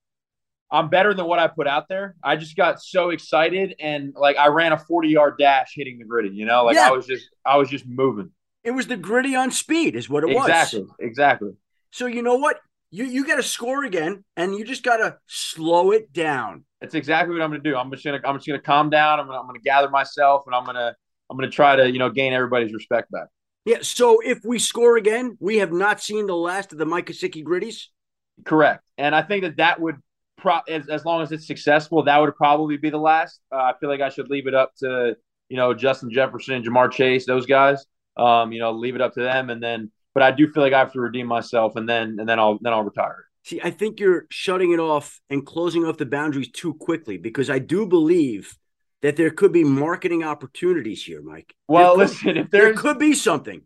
I'm 0.72 0.90
better 0.90 1.14
than 1.14 1.26
what 1.28 1.38
I 1.38 1.48
put 1.48 1.68
out 1.68 1.88
there. 1.88 2.16
I 2.24 2.36
just 2.36 2.56
got 2.56 2.82
so 2.82 3.12
excited 3.12 3.76
and 3.80 4.14
like 4.16 4.38
I 4.38 4.48
ran 4.48 4.72
a 4.74 4.78
40 4.78 5.10
yard 5.10 5.36
dash 5.38 5.74
hitting 5.76 6.00
the 6.00 6.06
Griddy, 6.06 6.30
you 6.30 6.46
know, 6.46 6.66
like 6.66 6.76
yeah. 6.76 6.88
I 6.88 6.92
was 6.92 7.06
just 7.06 7.30
I 7.46 7.58
was 7.58 7.70
just 7.70 7.86
moving. 7.86 8.32
It 8.64 8.72
was 8.72 8.88
the 8.88 8.98
Griddy 8.98 9.36
on 9.36 9.52
speed, 9.52 9.96
is 9.96 10.10
what 10.10 10.24
it 10.24 10.32
exactly, 10.32 10.82
was. 10.82 10.90
Exactly. 11.00 11.08
Exactly. 11.08 11.50
So 11.92 12.08
you 12.08 12.22
know 12.22 12.36
what? 12.36 12.60
You 12.90 13.06
you 13.06 13.26
got 13.26 13.36
to 13.36 13.44
score 13.44 13.84
again, 13.84 14.24
and 14.38 14.56
you 14.56 14.64
just 14.64 14.84
got 14.84 14.98
to 14.98 15.18
slow 15.28 15.92
it 15.92 16.14
down. 16.14 16.64
That's 16.80 16.96
exactly 16.96 17.34
what 17.34 17.44
I'm 17.44 17.50
going 17.50 17.64
to 17.64 17.70
do. 17.70 17.76
I'm 17.76 17.92
just 17.92 18.04
gonna 18.04 18.20
I'm 18.24 18.36
just 18.36 18.48
gonna 18.48 18.60
calm 18.60 18.90
down. 18.90 19.20
I'm 19.20 19.26
gonna 19.28 19.40
I'm 19.40 19.48
gonna 19.48 19.60
gather 19.60 19.90
myself, 19.90 20.44
and 20.46 20.56
I'm 20.56 20.66
gonna 20.66 20.96
I'm 21.30 21.38
gonna 21.38 21.50
try 21.50 21.76
to 21.76 21.92
you 21.92 22.00
know 22.00 22.10
gain 22.10 22.34
everybody's 22.34 22.74
respect 22.74 23.12
back. 23.12 23.28
Yeah. 23.66 23.78
So 23.82 24.20
if 24.20 24.40
we 24.44 24.60
score 24.60 24.98
again, 24.98 25.38
we 25.40 25.58
have 25.58 25.72
not 25.72 26.02
seen 26.02 26.28
the 26.28 26.36
last 26.36 26.74
of 26.74 26.80
the 26.80 26.86
Mike 26.86 27.08
Gesicki 27.08 27.44
Griddies. 27.44 27.88
Correct, 28.46 28.84
and 28.98 29.16
I 29.16 29.22
think 29.22 29.44
that 29.44 29.58
that 29.58 29.80
would 29.80 29.98
pro 30.38 30.60
as, 30.68 30.90
as 30.90 31.06
long 31.06 31.22
as 31.22 31.32
it's 31.32 31.48
successful, 31.48 32.04
that 32.04 32.20
would 32.20 32.36
probably 32.36 32.78
be 32.78 32.90
the 32.90 32.98
last. 32.98 33.40
Uh, 33.52 33.58
I 33.58 33.74
feel 33.80 33.90
like 33.90 34.02
I 34.02 34.10
should 34.10 34.30
leave 34.30 34.48
it 34.48 34.54
up 34.54 34.76
to 34.78 35.16
you 35.50 35.58
know 35.58 35.74
Justin 35.74 36.12
Jefferson, 36.12 36.56
and 36.56 36.66
Ja'Marr 36.66 36.92
Chase, 36.92 37.26
those 37.26 37.46
guys. 37.46 37.86
Um, 38.16 38.52
you 38.52 38.60
know, 38.60 38.72
leave 38.72 38.96
it 38.96 39.02
up 39.02 39.14
to 39.14 39.22
them, 39.22 39.50
and 39.50 39.62
then. 39.62 39.92
But 40.14 40.22
I 40.22 40.30
do 40.30 40.48
feel 40.48 40.62
like 40.62 40.74
I 40.74 40.80
have 40.80 40.94
to 40.94 41.02
redeem 41.02 41.26
myself, 41.26 41.76
and 41.76 41.90
then 41.90 42.18
and 42.20 42.30
then 42.30 42.40
I'll 42.40 42.60
then 42.62 42.72
I'll 42.72 42.84
retire. 42.84 43.26
See, 43.44 43.60
I 43.62 43.72
think 43.72 44.00
you're 44.00 44.26
shutting 44.30 44.72
it 44.72 44.80
off 44.80 45.20
and 45.30 45.46
closing 45.46 45.84
off 45.86 45.98
the 45.98 46.06
boundaries 46.06 46.50
too 46.50 46.76
quickly 46.76 47.18
because 47.18 47.50
I 47.50 47.60
do 47.60 47.86
believe 47.86 48.56
that 49.04 49.16
there 49.18 49.30
could 49.30 49.52
be 49.52 49.64
marketing 49.64 50.24
opportunities 50.24 51.04
here, 51.06 51.22
Mike. 51.22 51.54
Well, 51.68 51.96
there 51.96 52.08
could, 52.08 52.14
listen, 52.14 52.38
if 52.38 52.50
there 52.50 52.74
could 52.74 52.98
be 52.98 53.14
something. 53.14 53.62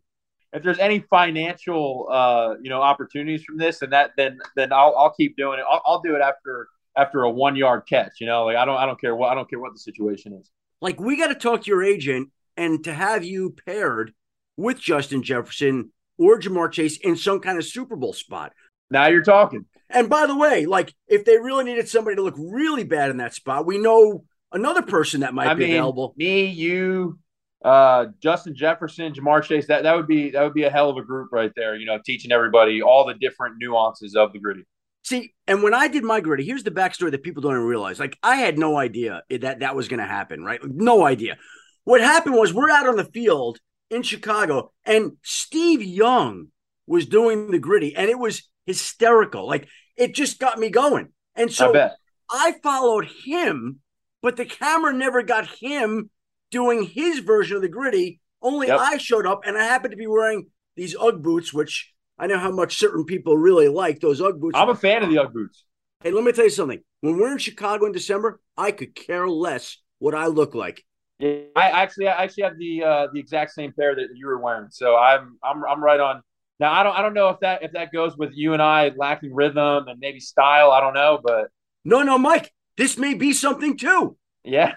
if 0.54 0.64
there's 0.64 0.80
any 0.80 1.00
financial 1.10 2.08
uh 2.12 2.56
you 2.62 2.70
know 2.70 2.82
opportunities 2.82 3.44
from 3.44 3.58
this, 3.58 3.82
and 3.82 3.94
that 3.94 4.12
then 4.18 4.40
then 4.56 4.74
I'll 4.74 4.94
I'll 4.98 5.14
keep 5.14 5.38
doing 5.38 5.60
it. 5.60 5.66
I'll, 5.70 5.82
I'll 5.86 6.02
do 6.02 6.16
it 6.16 6.22
after 6.22 6.68
after 6.96 7.24
a 7.24 7.30
one 7.30 7.56
yard 7.56 7.84
catch. 7.88 8.14
You 8.20 8.28
know, 8.28 8.46
like 8.46 8.58
I 8.58 8.66
don't 8.66 8.78
I 8.78 8.86
don't 8.86 9.00
care 9.00 9.16
what 9.16 9.32
I 9.32 9.36
don't 9.36 9.50
care 9.50 9.60
what 9.60 9.74
the 9.74 9.80
situation 9.80 10.34
is. 10.34 10.52
Like 10.82 11.00
we 11.00 11.18
got 11.18 11.28
to 11.28 11.36
talk 11.36 11.64
to 11.64 11.72
your 11.72 11.84
agent 11.84 12.30
and 12.56 12.84
to 12.84 12.94
have 12.94 13.24
you 13.24 13.56
paired 13.66 14.14
with 14.56 14.80
Justin 14.80 15.24
Jefferson 15.24 15.92
or 16.18 16.40
Ja'Marr 16.40 16.72
Chase 16.72 16.98
in 16.98 17.16
some 17.16 17.40
kind 17.40 17.58
of 17.58 17.66
Super 17.66 17.96
Bowl 17.96 18.14
spot. 18.14 18.54
Now 18.90 19.08
you're 19.08 19.24
talking. 19.24 19.66
And 19.90 20.10
by 20.10 20.26
the 20.26 20.36
way, 20.36 20.66
like 20.66 20.94
if 21.08 21.26
they 21.26 21.38
really 21.38 21.64
needed 21.64 21.88
somebody 21.88 22.16
to 22.16 22.24
look 22.24 22.36
really 22.38 22.84
bad 22.84 23.12
in 23.12 23.18
that 23.18 23.34
spot, 23.34 23.66
we 23.66 23.78
know 23.78 24.24
another 24.52 24.82
person 24.82 25.22
that 25.22 25.34
might 25.34 25.48
I 25.48 25.54
be 25.54 25.66
mean, 25.66 25.76
available. 25.76 26.14
me, 26.18 26.46
you, 26.46 27.20
uh, 27.64 28.08
Justin 28.20 28.56
Jefferson, 28.56 29.14
Ja'Marr 29.14 29.44
Chase. 29.44 29.68
That 29.68 29.84
that 29.84 29.96
would 29.96 30.08
be 30.08 30.32
that 30.32 30.44
would 30.44 30.54
be 30.54 30.64
a 30.64 30.70
hell 30.70 30.90
of 30.90 30.98
a 30.98 31.04
group 31.04 31.30
right 31.32 31.52
there. 31.56 31.76
You 31.76 31.86
know, 31.86 32.00
teaching 32.06 32.32
everybody 32.32 32.82
all 32.82 33.06
the 33.06 33.16
different 33.16 33.56
nuances 33.60 34.16
of 34.16 34.34
the 34.34 34.40
Griddy. 34.40 34.64
See, 35.04 35.34
and 35.48 35.64
when 35.64 35.74
I 35.74 35.88
did 35.88 36.04
my 36.04 36.20
Griddy, 36.20 36.44
here's 36.44 36.64
the 36.64 36.72
backstory 36.72 37.12
that 37.12 37.24
people 37.24 37.42
don't 37.42 37.54
even 37.54 37.64
realize. 37.64 38.00
Like 38.00 38.18
I 38.22 38.36
had 38.36 38.60
no 38.60 38.78
idea 38.78 39.24
that 39.30 39.60
that 39.60 39.76
was 39.76 39.88
going 39.88 40.02
to 40.02 40.06
happen, 40.06 40.44
right? 40.44 40.60
No 40.64 41.06
idea. 41.06 41.38
What 41.86 42.02
happened 42.02 42.36
was 42.36 42.54
we're 42.54 42.70
out 42.70 42.88
on 42.88 42.98
the 42.98 43.06
field 43.06 43.60
in 43.90 44.04
Chicago, 44.04 44.74
and 44.86 45.14
Steve 45.24 45.82
Young 45.82 46.48
was 46.86 47.06
doing 47.06 47.52
the 47.52 47.60
Griddy, 47.60 47.96
and 47.96 48.10
it 48.10 48.20
was 48.20 48.50
hysterical. 48.66 49.48
Like 49.48 49.68
it 49.96 50.14
just 50.14 50.40
got 50.40 50.60
me 50.60 50.70
going. 50.70 51.10
And 51.36 51.52
so 51.52 51.72
bet. 51.74 51.96
I 52.30 52.56
followed 52.62 53.08
him, 53.26 53.80
but 54.22 54.36
the 54.38 54.46
camera 54.46 54.94
never 54.94 55.22
got 55.24 55.48
him 55.48 56.10
doing 56.52 56.84
his 56.84 57.20
version 57.20 57.56
of 57.58 57.62
the 57.62 57.70
Griddy. 57.70 58.20
Only 58.42 58.68
Yep. 58.68 58.80
I 58.80 58.98
showed 58.98 59.26
up, 59.26 59.42
and 59.46 59.58
I 59.58 59.64
happened 59.64 59.92
to 59.92 59.98
be 59.98 60.08
wearing 60.08 60.48
these 60.76 60.96
UGG 60.96 61.22
boots, 61.22 61.54
which 61.54 61.94
I 62.20 62.28
know 62.28 62.38
how 62.38 62.52
much 62.52 62.78
certain 62.78 63.04
people 63.06 63.38
really 63.38 63.68
like 63.68 64.00
those 64.00 64.22
UGG 64.22 64.40
boots. 64.40 64.58
I'm 64.58 64.70
a 64.70 64.76
fan 64.76 65.04
of 65.04 65.10
the 65.10 65.18
UGG 65.18 65.34
boots. 65.34 65.64
hey, 66.04 66.12
let 66.12 66.24
me 66.24 66.32
tell 66.32 66.46
you 66.46 66.50
something. 66.52 66.82
When 67.02 67.18
we're 67.18 67.32
in 67.32 67.38
Chicago 67.40 67.86
in 67.86 67.92
December, 67.92 68.40
I 68.56 68.72
could 68.72 68.96
care 68.96 69.28
less 69.28 69.78
what 70.00 70.14
I 70.16 70.28
look 70.28 70.54
like. 70.56 70.84
Yeah, 71.20 71.40
I 71.56 71.70
actually 71.70 72.08
I 72.08 72.24
actually 72.24 72.44
have 72.44 72.58
the 72.60 72.84
uh, 72.84 73.08
the 73.12 73.20
exact 73.20 73.52
same 73.52 73.74
pair 73.74 73.96
that 73.96 74.10
you 74.16 74.28
were 74.28 74.38
wearing. 74.40 74.68
So 74.70 74.96
I'm 74.96 75.38
I'm 75.44 75.64
I'm 75.66 75.84
right 75.84 76.00
on. 76.00 76.22
Now 76.60 76.72
I 76.72 76.84
don't 76.84 76.96
I 76.96 77.02
don't 77.02 77.16
know 77.16 77.30
if 77.30 77.40
that 77.40 77.64
if 77.64 77.72
that 77.72 77.92
goes 77.92 78.16
with 78.18 78.32
you 78.36 78.54
and 78.54 78.62
I 78.62 78.92
lacking 78.96 79.34
rhythm 79.34 79.88
and 79.88 80.00
maybe 80.00 80.20
style. 80.20 80.72
I 80.72 80.80
don't 80.80 80.94
know, 80.94 81.20
but 81.24 81.50
No, 81.84 82.04
no, 82.04 82.20
Mike, 82.20 82.52
this 82.78 82.98
may 82.98 83.14
be 83.14 83.34
something 83.34 83.78
too. 83.78 84.18
yeah. 84.44 84.74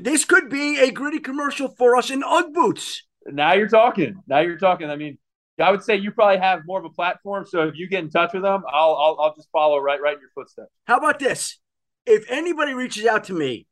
This 0.00 0.24
could 0.24 0.48
be 0.48 0.78
a 0.78 0.92
Griddy 0.92 1.18
commercial 1.18 1.68
for 1.76 1.96
us 1.96 2.08
in 2.10 2.22
UGG 2.22 2.52
boots. 2.54 3.02
Now 3.26 3.54
you're 3.54 3.68
talking. 3.68 4.14
Now 4.28 4.38
you're 4.38 4.56
talking. 4.58 4.88
I 4.88 4.94
mean, 4.94 5.18
I 5.60 5.72
would 5.72 5.82
say 5.82 5.96
you 5.96 6.12
probably 6.12 6.38
have 6.38 6.60
more 6.66 6.78
of 6.78 6.84
a 6.84 6.90
platform. 6.90 7.44
So 7.46 7.62
if 7.66 7.74
you 7.76 7.88
get 7.88 8.04
in 8.04 8.08
touch 8.10 8.32
with 8.32 8.42
them, 8.44 8.62
I'll 8.72 8.94
I'll, 8.94 9.16
I'll 9.20 9.34
just 9.34 9.48
follow 9.50 9.78
right 9.78 10.00
right 10.00 10.14
in 10.14 10.20
your 10.20 10.30
footsteps. 10.36 10.70
How 10.86 10.98
about 10.98 11.18
this? 11.18 11.58
If 12.06 12.24
anybody 12.30 12.74
reaches 12.74 13.06
out 13.06 13.24
to 13.24 13.32
me 13.32 13.66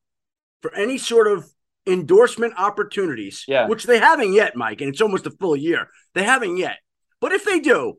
for 0.63 0.75
any 0.75 0.99
sort 0.99 1.29
of 1.29 1.49
endorsement 1.87 2.55
opportunities, 2.59 3.45
Yeah. 3.49 3.69
which 3.69 3.85
they 3.85 3.99
haven't 3.99 4.33
yet, 4.33 4.57
Mike, 4.57 4.81
and 4.81 4.91
it's 4.91 5.01
almost 5.01 5.27
a 5.27 5.31
full 5.31 5.57
year, 5.57 5.89
they 6.15 6.25
haven't 6.25 6.57
yet. 6.57 6.79
But 7.21 7.31
if 7.33 7.45
they 7.45 7.61
do, 7.61 7.99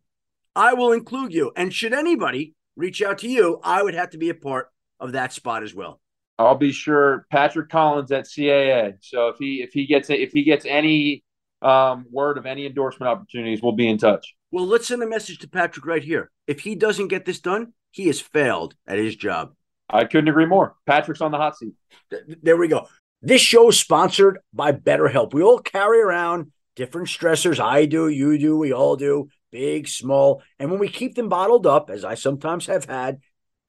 I 0.56 0.74
will 0.74 0.92
include 0.92 1.34
you. 1.34 1.52
And 1.56 1.74
should 1.74 1.94
anybody 1.94 2.56
reach 2.76 3.02
out 3.02 3.20
to 3.20 3.30
you, 3.30 3.60
I 3.64 3.82
would 3.84 3.94
have 3.94 4.10
to 4.12 4.18
be 4.18 4.30
a 4.30 4.34
part 4.36 4.68
of 5.02 5.12
that 5.14 5.34
spot 5.34 5.64
as 5.64 5.76
well. 5.76 6.00
I'll 6.40 6.56
be 6.56 6.72
sure 6.72 7.26
Patrick 7.30 7.70
Collins 7.70 8.12
at 8.12 8.26
CAA. 8.26 8.94
So 9.02 9.28
if 9.28 9.36
he 9.38 9.62
if 9.62 9.74
he 9.74 9.86
gets 9.86 10.10
if 10.10 10.32
he 10.32 10.44
gets 10.44 10.66
any 10.66 11.24
um, 11.62 12.06
word 12.10 12.38
of 12.38 12.46
any 12.46 12.66
endorsement 12.66 13.10
opportunities, 13.10 13.62
we'll 13.62 13.74
be 13.74 13.90
in 13.90 13.98
touch. 13.98 14.34
Well, 14.52 14.66
let's 14.66 14.88
send 14.88 15.04
a 15.04 15.08
message 15.08 15.40
to 15.40 15.50
Patrick 15.50 15.86
right 15.86 16.04
here. 16.04 16.32
If 16.48 16.62
he 16.62 16.76
doesn't 16.76 17.10
get 17.10 17.26
this 17.26 17.40
done, 17.40 17.74
he 17.92 18.08
has 18.08 18.20
failed 18.20 18.76
at 18.88 18.98
his 18.98 19.16
job. 19.16 19.54
I 19.90 20.06
couldn't 20.06 20.30
agree 20.30 20.46
more. 20.46 20.76
Patrick's 20.86 21.22
on 21.22 21.32
the 21.32 21.38
hot 21.38 21.58
seat. 21.58 21.74
Th- 22.10 22.24
There 22.42 22.58
we 22.58 22.68
go. 22.68 22.88
This 23.22 23.42
show 23.42 23.70
is 23.70 23.80
sponsored 23.80 24.40
by 24.54 24.72
BetterHelp. 24.72 25.34
We 25.34 25.44
all 25.44 25.60
carry 25.60 26.02
around 26.02 26.52
different 26.76 27.08
stressors. 27.08 27.60
I 27.60 27.86
do, 27.86 28.08
you 28.08 28.38
do, 28.40 28.58
we 28.58 28.74
all 28.74 28.96
do, 28.96 29.30
big, 29.52 29.88
small. 29.88 30.42
And 30.58 30.72
when 30.72 30.80
we 30.80 30.88
keep 30.88 31.16
them 31.16 31.30
bottled 31.30 31.68
up, 31.68 31.90
as 31.90 32.04
I 32.04 32.16
sometimes 32.16 32.66
have 32.66 32.86
had 32.86 33.20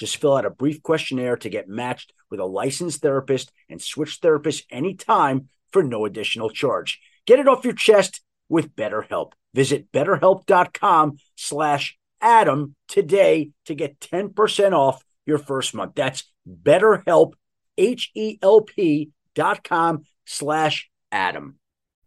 Just 0.00 0.16
fill 0.16 0.34
out 0.34 0.46
a 0.46 0.50
brief 0.50 0.82
questionnaire 0.82 1.36
to 1.36 1.50
get 1.50 1.68
matched 1.68 2.14
with 2.30 2.40
a 2.40 2.46
licensed 2.46 3.02
therapist 3.02 3.52
and 3.68 3.82
switch 3.82 4.18
therapists 4.22 4.64
anytime 4.70 5.50
for 5.74 5.82
no 5.82 6.06
additional 6.06 6.48
charge. 6.48 6.98
Get 7.26 7.38
it 7.38 7.46
off 7.46 7.66
your 7.66 7.74
chest 7.74 8.22
with 8.48 8.74
BetterHelp. 8.74 9.32
Visit 9.52 9.92
betterhelp.com 9.92 11.18
slash 11.36 11.98
Adam 12.22 12.76
today 12.88 13.50
to 13.66 13.74
get 13.74 14.00
10% 14.00 14.72
off 14.72 15.04
your 15.26 15.36
first 15.36 15.74
month. 15.74 15.92
That's 15.96 16.24
betterhelp, 16.48 17.32
H-E-L-P 17.76 19.10
dot 19.34 19.62
com 19.62 20.04
slash 20.24 20.88
Adam. 21.12 21.56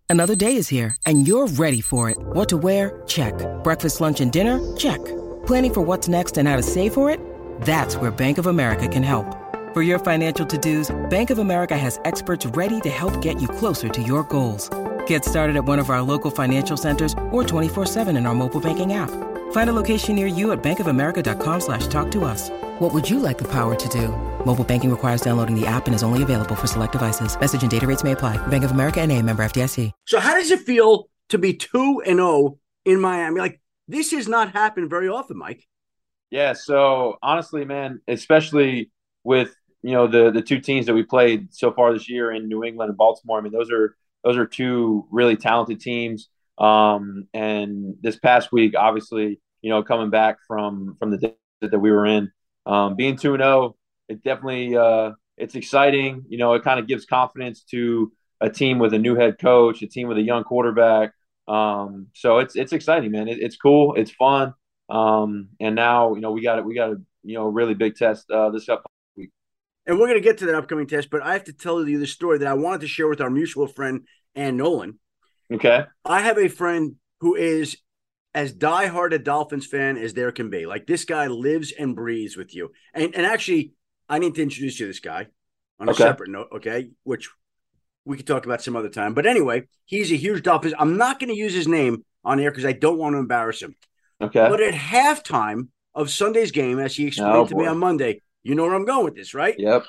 Another 0.09 0.35
day 0.35 0.55
is 0.55 0.67
here, 0.67 0.95
and 1.05 1.27
you're 1.27 1.47
ready 1.47 1.81
for 1.81 2.09
it. 2.09 2.17
What 2.17 2.50
to 2.50 2.57
wear? 2.57 3.03
Check. 3.05 3.35
Breakfast, 3.63 4.01
lunch, 4.01 4.19
and 4.19 4.31
dinner? 4.31 4.59
Check. 4.77 5.00
Planning 5.45 5.73
for 5.75 5.81
what's 5.81 6.07
next 6.07 6.38
and 6.39 6.47
how 6.47 6.55
to 6.55 6.63
save 6.63 6.93
for 6.95 7.12
it? 7.12 7.19
That's 7.63 7.96
where 7.96 8.12
Bank 8.12 8.38
of 8.38 8.48
America 8.48 8.89
can 8.89 9.03
help. 9.03 9.25
For 9.74 9.82
your 9.82 9.98
financial 9.98 10.46
to-dos, 10.46 10.91
Bank 11.10 11.29
of 11.29 11.39
America 11.39 11.77
has 11.77 12.00
experts 12.03 12.46
ready 12.46 12.79
to 12.82 12.89
help 12.89 13.22
get 13.22 13.41
you 13.41 13.48
closer 13.48 13.89
to 13.89 14.01
your 14.01 14.24
goals. 14.24 14.70
Get 15.08 15.25
started 15.25 15.55
at 15.55 15.65
one 15.65 15.79
of 15.79 15.89
our 15.89 16.01
local 16.01 16.29
financial 16.29 16.77
centers 16.77 17.13
or 17.32 17.41
24-7 17.43 18.15
in 18.15 18.25
our 18.27 18.36
mobile 18.36 18.62
banking 18.62 18.93
app. 18.93 19.10
Find 19.53 19.70
a 19.70 19.74
location 19.74 20.15
near 20.15 20.27
you 20.27 20.51
at 20.51 20.62
bankofamerica.com 20.62 21.62
slash 21.62 21.88
talk 21.88 22.12
to 22.12 22.25
us. 22.25 22.50
What 22.79 22.93
would 22.93 23.10
you 23.10 23.17
like 23.17 23.39
the 23.39 23.48
power 23.48 23.75
to 23.75 23.89
do? 23.89 24.10
Mobile 24.46 24.63
banking 24.63 24.91
requires 24.91 25.22
downloading 25.22 25.60
the 25.60 25.65
app 25.65 25.86
and 25.88 25.96
is 25.96 26.03
only 26.03 26.22
available 26.22 26.55
for 26.55 26.67
select 26.67 26.91
devices. 26.91 27.39
Message 27.39 27.62
and 27.62 27.72
data 27.72 27.88
rates 27.88 28.03
may 28.03 28.12
apply. 28.12 28.46
Bank 28.48 28.63
of 28.63 28.72
America 28.72 29.00
and 29.01 29.12
a 29.12 29.22
member 29.22 29.43
FDIC. 29.43 29.91
So 30.05 30.20
how 30.20 30.34
does 30.34 30.51
it 30.51 30.60
feel 30.60 31.08
to 31.29 31.38
be 31.38 31.53
2 31.53 32.03
and 32.05 32.17
0 32.17 32.60
in 32.84 33.00
Miami? 33.00 33.39
Like 33.39 33.62
this 33.88 34.12
has 34.12 34.27
not 34.27 34.51
happened 34.51 34.89
very 34.89 35.08
often, 35.08 35.38
Mike. 35.38 35.65
Yeah. 36.34 36.54
So 36.54 37.18
honestly, 37.22 37.63
man, 37.63 38.02
especially 38.08 38.90
with 39.24 39.56
you 39.84 39.92
know 39.92 40.08
the 40.08 40.32
the 40.32 40.42
two 40.42 40.60
teams 40.60 40.88
that 40.88 40.96
we 40.96 41.04
played 41.04 41.54
so 41.54 41.72
far 41.72 41.94
this 41.94 42.10
year 42.10 42.32
in 42.32 42.48
New 42.48 42.63
England 42.63 42.90
and 42.90 42.98
Baltimore. 42.98 43.38
I 43.38 43.42
mean, 43.42 43.54
those 43.54 43.70
are 43.72 43.96
those 44.24 44.36
are 44.36 44.48
two 44.48 45.06
really 45.12 45.38
talented 45.38 45.80
teams. 45.80 46.30
Um, 46.58 47.28
and 47.36 47.96
this 48.02 48.18
past 48.18 48.52
week, 48.52 48.74
obviously, 48.75 49.40
you 49.62 49.70
know, 49.70 49.84
coming 49.84 50.10
back 50.10 50.38
from 50.48 50.96
from 50.98 51.12
the 51.12 51.20
day 51.20 51.36
that 51.62 51.80
we 51.80 51.92
were 51.92 52.08
in, 52.08 52.32
um, 52.66 52.96
being 52.96 53.16
two 53.16 53.36
and 53.36 53.44
zero, 53.44 53.75
it 54.10 54.24
definitely 54.24 54.75
uh, 54.75 55.12
it's 55.38 55.54
exciting. 55.54 56.25
You 56.30 56.40
know, 56.40 56.54
it 56.56 56.63
kind 56.63 56.80
of 56.80 56.88
gives 56.88 57.06
confidence 57.06 57.62
to 57.70 58.12
a 58.42 58.50
team 58.50 58.80
with 58.80 58.96
a 58.96 59.00
new 59.00 59.13
head 59.16 59.38
coach, 59.40 59.84
a 59.84 59.88
team 59.88 60.08
with 60.08 60.18
a 60.18 60.24
young 60.24 60.44
quarterback. 60.46 61.12
Um, 61.48 62.08
so 62.16 62.40
it's 62.40 62.56
it's 62.56 62.74
exciting, 62.74 63.12
man. 63.12 63.28
It, 63.28 63.38
it's 63.40 63.56
cool. 63.56 63.94
It's 63.94 64.10
fun. 64.10 64.56
Um, 64.90 65.50
and 65.60 65.75
now 65.75 66.13
you 66.13 66.22
know 66.22 66.32
we 66.32 66.42
got 66.42 66.60
it. 66.60 66.66
We 66.66 66.75
got 66.75 66.92
a 66.92 67.02
you 67.24 67.36
know 67.36 67.46
really 67.46 67.74
big 67.74 67.96
test 67.96 68.30
uh, 68.30 68.50
this 68.50 68.70
up. 68.70 68.84
And 69.86 70.00
we're 70.00 70.08
going 70.08 70.20
to 70.20 70.24
get 70.24 70.38
to 70.38 70.46
that 70.46 70.56
upcoming 70.56 70.88
test, 70.88 71.10
but 71.10 71.22
I 71.22 71.34
have 71.34 71.44
to 71.44 71.52
tell 71.52 71.86
you 71.86 72.00
the 72.00 72.08
story 72.08 72.38
that 72.38 72.48
I 72.48 72.54
wanted 72.54 72.82
to 72.82 72.88
share 72.88 73.10
with 73.10 73.20
our 73.20 73.30
mutual 73.30 73.68
friend, 73.68 74.08
Ann 74.34 74.56
Nolan. 74.56 74.98
Okay. 75.52 75.84
I 76.06 76.22
have 76.22 76.38
a 76.38 76.48
friend 76.48 76.96
who 77.20 77.36
is 77.36 77.75
as 78.34 78.54
diehard 78.54 79.13
a 79.13 79.20
Dolphins 79.20 79.68
fan 79.68 79.98
as 79.98 80.13
there 80.13 80.32
can 80.32 80.50
be. 80.50 80.66
Like 80.66 80.88
this 80.88 81.06
guy 81.06 81.28
lives 81.28 81.74
and 81.78 81.96
breathes 81.96 82.38
with 82.38 82.56
you. 82.56 82.72
And 82.94 83.13
and 83.16 83.25
actually, 83.25 83.74
I 84.10 84.20
need 84.20 84.36
to 84.36 84.44
introduce 84.44 84.80
you 84.80 84.86
to 84.86 84.90
this 84.90 85.00
guy 85.00 85.28
on 85.80 85.90
a 85.90 85.94
separate 85.94 86.30
note, 86.30 86.48
okay? 86.56 86.90
Which 87.04 87.30
we 88.06 88.18
could 88.18 88.28
talk 88.28 88.46
about 88.46 88.62
some 88.62 88.75
other 88.75 88.90
time. 88.90 89.13
But 89.13 89.25
anyway, 89.25 89.63
he's 89.86 90.12
a 90.12 90.16
huge 90.16 90.44
Dolphins. 90.44 90.74
I'm 90.78 90.98
not 90.98 91.20
going 91.20 91.30
to 91.30 91.38
use 91.38 91.54
his 91.54 91.68
name 91.68 92.04
on 92.24 92.40
air 92.40 92.52
because 92.52 92.66
I 92.66 92.74
don't 92.74 92.98
want 92.98 93.13
to 93.13 93.20
embarrass 93.20 93.62
him. 93.62 93.75
Okay. 94.24 94.48
But 94.50 94.62
at 94.62 94.74
halftime 94.74 95.68
of 95.96 96.10
Sunday's 96.10 96.51
game, 96.51 96.80
as 96.80 96.96
he 96.96 97.08
explained 97.08 97.34
Oh, 97.36 97.46
to 97.48 97.56
me 97.56 97.65
on 97.65 97.77
Monday. 97.77 98.22
You 98.44 98.56
know 98.56 98.63
where 98.63 98.75
I'm 98.75 98.86
going 98.86 99.06
with 99.06 99.15
this, 99.15 99.34
right? 99.34 99.56
Yep. 99.58 99.86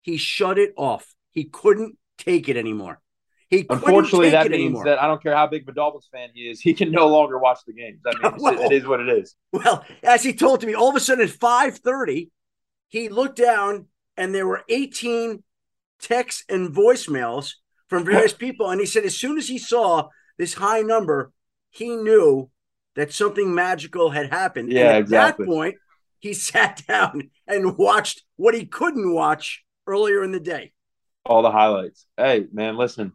He 0.00 0.16
shut 0.16 0.58
it 0.58 0.72
off. 0.76 1.14
He 1.32 1.44
couldn't 1.44 1.98
take 2.16 2.48
it 2.48 2.56
anymore. 2.56 3.00
He 3.48 3.64
couldn't 3.64 3.84
Unfortunately, 3.84 4.26
take 4.30 4.32
that 4.32 4.46
it 4.46 4.52
means 4.52 4.62
anymore. 4.62 4.84
that 4.86 5.02
I 5.02 5.06
don't 5.06 5.22
care 5.22 5.36
how 5.36 5.46
big 5.46 5.62
of 5.62 5.68
a 5.68 5.72
Dolphins 5.72 6.08
fan 6.10 6.30
he 6.34 6.48
is, 6.48 6.58
he 6.60 6.72
can 6.72 6.90
no 6.90 7.06
longer 7.08 7.38
watch 7.38 7.58
the 7.66 7.74
games. 7.74 8.00
I 8.06 8.30
mean, 8.30 8.36
Well- 8.40 8.62
it 8.62 8.72
is 8.72 8.86
what 8.86 9.00
it 9.00 9.10
is. 9.10 9.36
Well, 9.52 9.84
as 10.02 10.22
he 10.22 10.32
told 10.32 10.60
to 10.62 10.66
me, 10.66 10.74
all 10.74 10.88
of 10.88 10.96
a 10.96 11.00
sudden 11.00 11.22
at 11.24 11.30
5:30, 11.30 12.30
he 12.88 13.10
looked 13.10 13.36
down 13.36 13.88
and 14.16 14.34
there 14.34 14.46
were 14.46 14.62
18 14.70 15.42
texts 16.00 16.44
and 16.48 16.74
voicemails 16.74 17.52
from 17.88 18.04
various 18.06 18.32
people. 18.44 18.70
And 18.70 18.80
he 18.80 18.86
said 18.86 19.04
as 19.04 19.18
soon 19.18 19.36
as 19.36 19.48
he 19.48 19.58
saw 19.58 20.08
this 20.38 20.54
high 20.54 20.80
number, 20.80 21.30
he 21.68 21.94
knew 21.94 22.48
that 22.96 23.12
something 23.12 23.54
magical 23.54 24.10
had 24.10 24.30
happened. 24.30 24.72
Yeah, 24.72 24.80
and 24.80 24.88
at 24.90 25.00
exactly. 25.00 25.46
that 25.46 25.50
point, 25.50 25.74
he 26.18 26.34
sat 26.34 26.82
down 26.86 27.30
and 27.46 27.76
watched 27.76 28.22
what 28.36 28.54
he 28.54 28.66
couldn't 28.66 29.12
watch 29.12 29.64
earlier 29.86 30.22
in 30.22 30.32
the 30.32 30.40
day. 30.40 30.72
All 31.24 31.42
the 31.42 31.50
highlights. 31.50 32.06
Hey, 32.16 32.46
man, 32.52 32.76
listen, 32.76 33.12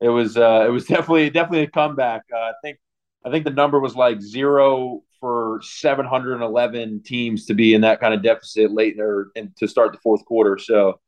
it 0.00 0.08
was 0.08 0.36
uh, 0.36 0.64
it 0.66 0.70
was 0.70 0.86
definitely 0.86 1.30
definitely 1.30 1.62
a 1.62 1.70
comeback. 1.70 2.22
Uh, 2.32 2.38
I 2.38 2.52
think 2.62 2.78
I 3.24 3.30
think 3.30 3.44
the 3.44 3.50
number 3.50 3.80
was 3.80 3.96
like 3.96 4.20
zero 4.20 5.02
for 5.20 5.60
711 5.62 7.02
teams 7.02 7.46
to 7.46 7.54
be 7.54 7.74
in 7.74 7.80
that 7.80 8.00
kind 8.00 8.14
of 8.14 8.22
deficit 8.22 8.70
late 8.70 9.00
or 9.00 9.30
and 9.34 9.54
to 9.56 9.66
start 9.66 9.92
the 9.92 9.98
fourth 9.98 10.24
quarter. 10.24 10.58
So 10.58 11.00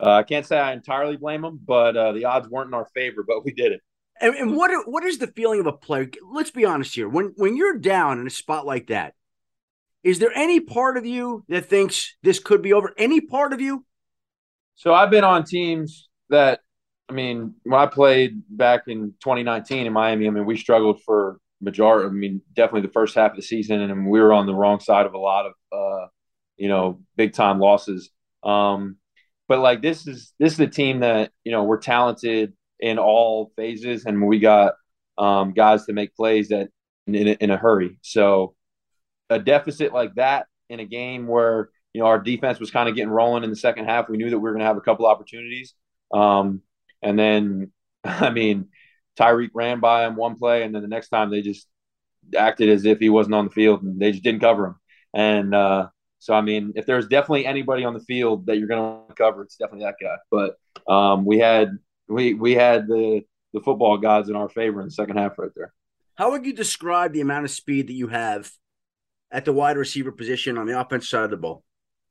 uh, 0.00 0.12
I 0.12 0.22
can't 0.22 0.46
say 0.46 0.58
I 0.58 0.72
entirely 0.72 1.16
blame 1.16 1.42
them, 1.42 1.60
but 1.64 1.96
uh, 1.96 2.12
the 2.12 2.24
odds 2.24 2.48
weren't 2.48 2.68
in 2.68 2.74
our 2.74 2.88
favor. 2.94 3.24
But 3.26 3.44
we 3.44 3.52
did 3.52 3.72
it. 3.72 3.82
And, 4.20 4.34
and 4.34 4.56
what 4.56 4.70
what 4.86 5.04
is 5.04 5.18
the 5.18 5.26
feeling 5.28 5.60
of 5.60 5.66
a 5.66 5.72
player? 5.72 6.10
Let's 6.32 6.50
be 6.50 6.64
honest 6.64 6.94
here. 6.94 7.08
When 7.08 7.32
when 7.36 7.56
you're 7.56 7.78
down 7.78 8.20
in 8.20 8.26
a 8.26 8.30
spot 8.30 8.66
like 8.66 8.88
that, 8.88 9.14
is 10.02 10.18
there 10.18 10.32
any 10.34 10.60
part 10.60 10.96
of 10.96 11.06
you 11.06 11.44
that 11.48 11.66
thinks 11.66 12.16
this 12.22 12.38
could 12.38 12.62
be 12.62 12.72
over? 12.72 12.94
Any 12.96 13.20
part 13.20 13.52
of 13.52 13.60
you? 13.60 13.84
So 14.76 14.94
I've 14.94 15.10
been 15.10 15.24
on 15.24 15.44
teams 15.44 16.08
that, 16.30 16.60
I 17.08 17.12
mean, 17.12 17.54
when 17.64 17.80
I 17.80 17.86
played 17.86 18.42
back 18.48 18.82
in 18.86 19.14
2019 19.24 19.86
in 19.86 19.92
Miami, 19.92 20.28
I 20.28 20.30
mean, 20.30 20.46
we 20.46 20.56
struggled 20.56 21.02
for 21.02 21.40
majority. 21.60 22.08
I 22.08 22.12
mean, 22.12 22.42
definitely 22.54 22.82
the 22.82 22.92
first 22.92 23.16
half 23.16 23.32
of 23.32 23.36
the 23.36 23.42
season, 23.42 23.80
and 23.80 24.08
we 24.08 24.20
were 24.20 24.32
on 24.32 24.46
the 24.46 24.54
wrong 24.54 24.78
side 24.78 25.06
of 25.06 25.14
a 25.14 25.18
lot 25.18 25.46
of, 25.46 25.52
uh, 25.72 26.06
you 26.56 26.68
know, 26.68 27.00
big 27.16 27.32
time 27.32 27.58
losses. 27.58 28.10
Um, 28.44 28.98
but 29.48 29.58
like 29.58 29.82
this 29.82 30.06
is 30.06 30.32
this 30.38 30.52
is 30.52 30.60
a 30.60 30.66
team 30.66 31.00
that 31.00 31.32
you 31.42 31.50
know 31.50 31.64
we're 31.64 31.80
talented 31.80 32.52
in 32.80 32.98
all 32.98 33.52
phases, 33.56 34.04
and 34.04 34.26
we 34.26 34.38
got 34.38 34.74
um, 35.16 35.52
guys 35.52 35.86
to 35.86 35.92
make 35.92 36.14
plays 36.14 36.48
that 36.48 36.68
in, 37.06 37.14
in, 37.14 37.50
a, 37.50 37.56
hurry. 37.56 37.98
So 38.02 38.54
a 39.30 39.38
deficit 39.38 39.92
like 39.92 40.14
that 40.14 40.46
in 40.68 40.80
a 40.80 40.84
game 40.84 41.26
where 41.26 41.70
you 41.92 42.00
know 42.00 42.06
our 42.06 42.18
defense 42.18 42.60
was 42.60 42.70
kind 42.70 42.88
of 42.88 42.94
getting 42.94 43.10
rolling 43.10 43.44
in 43.44 43.50
the 43.50 43.56
second 43.56 43.86
half, 43.86 44.08
we 44.08 44.16
knew 44.16 44.30
that 44.30 44.38
we 44.38 44.42
were 44.42 44.52
going 44.52 44.60
to 44.60 44.66
have 44.66 44.76
a 44.76 44.82
couple 44.82 45.06
opportunities. 45.06 45.74
Um, 46.12 46.62
and 47.02 47.18
then, 47.18 47.72
I 48.04 48.30
mean, 48.30 48.68
Tyreek 49.18 49.50
ran 49.54 49.80
by 49.80 50.06
him 50.06 50.16
one 50.16 50.36
play, 50.36 50.62
and 50.62 50.74
then 50.74 50.82
the 50.82 50.88
next 50.88 51.08
time 51.08 51.30
they 51.30 51.42
just 51.42 51.66
acted 52.36 52.68
as 52.68 52.84
if 52.84 52.98
he 52.98 53.08
wasn't 53.08 53.34
on 53.34 53.46
the 53.46 53.50
field, 53.50 53.82
and 53.82 54.00
they 54.00 54.12
just 54.12 54.24
didn't 54.24 54.40
cover 54.40 54.66
him. 54.66 54.74
And 55.14 55.54
uh, 55.54 55.88
so, 56.18 56.34
I 56.34 56.40
mean, 56.40 56.72
if 56.76 56.86
there's 56.86 57.06
definitely 57.06 57.46
anybody 57.46 57.84
on 57.84 57.94
the 57.94 58.00
field 58.00 58.46
that 58.46 58.58
you're 58.58 58.68
going 58.68 59.08
to 59.08 59.14
cover, 59.14 59.42
it's 59.42 59.56
definitely 59.56 59.86
that 59.86 59.96
guy. 60.00 60.16
But 60.30 60.92
um, 60.92 61.24
we 61.24 61.38
had 61.38 61.70
we 62.08 62.34
we 62.34 62.54
had 62.54 62.86
the 62.86 63.22
the 63.52 63.60
football 63.60 63.98
gods 63.98 64.28
in 64.28 64.36
our 64.36 64.48
favor 64.48 64.80
in 64.80 64.86
the 64.86 64.92
second 64.92 65.16
half 65.16 65.38
right 65.38 65.50
there. 65.56 65.72
How 66.16 66.32
would 66.32 66.44
you 66.44 66.52
describe 66.52 67.12
the 67.12 67.20
amount 67.20 67.44
of 67.44 67.50
speed 67.50 67.88
that 67.88 67.94
you 67.94 68.08
have 68.08 68.50
at 69.30 69.44
the 69.44 69.52
wide 69.52 69.76
receiver 69.76 70.12
position 70.12 70.58
on 70.58 70.66
the 70.66 70.78
offense 70.78 71.08
side 71.08 71.24
of 71.24 71.30
the 71.30 71.36
ball? 71.36 71.64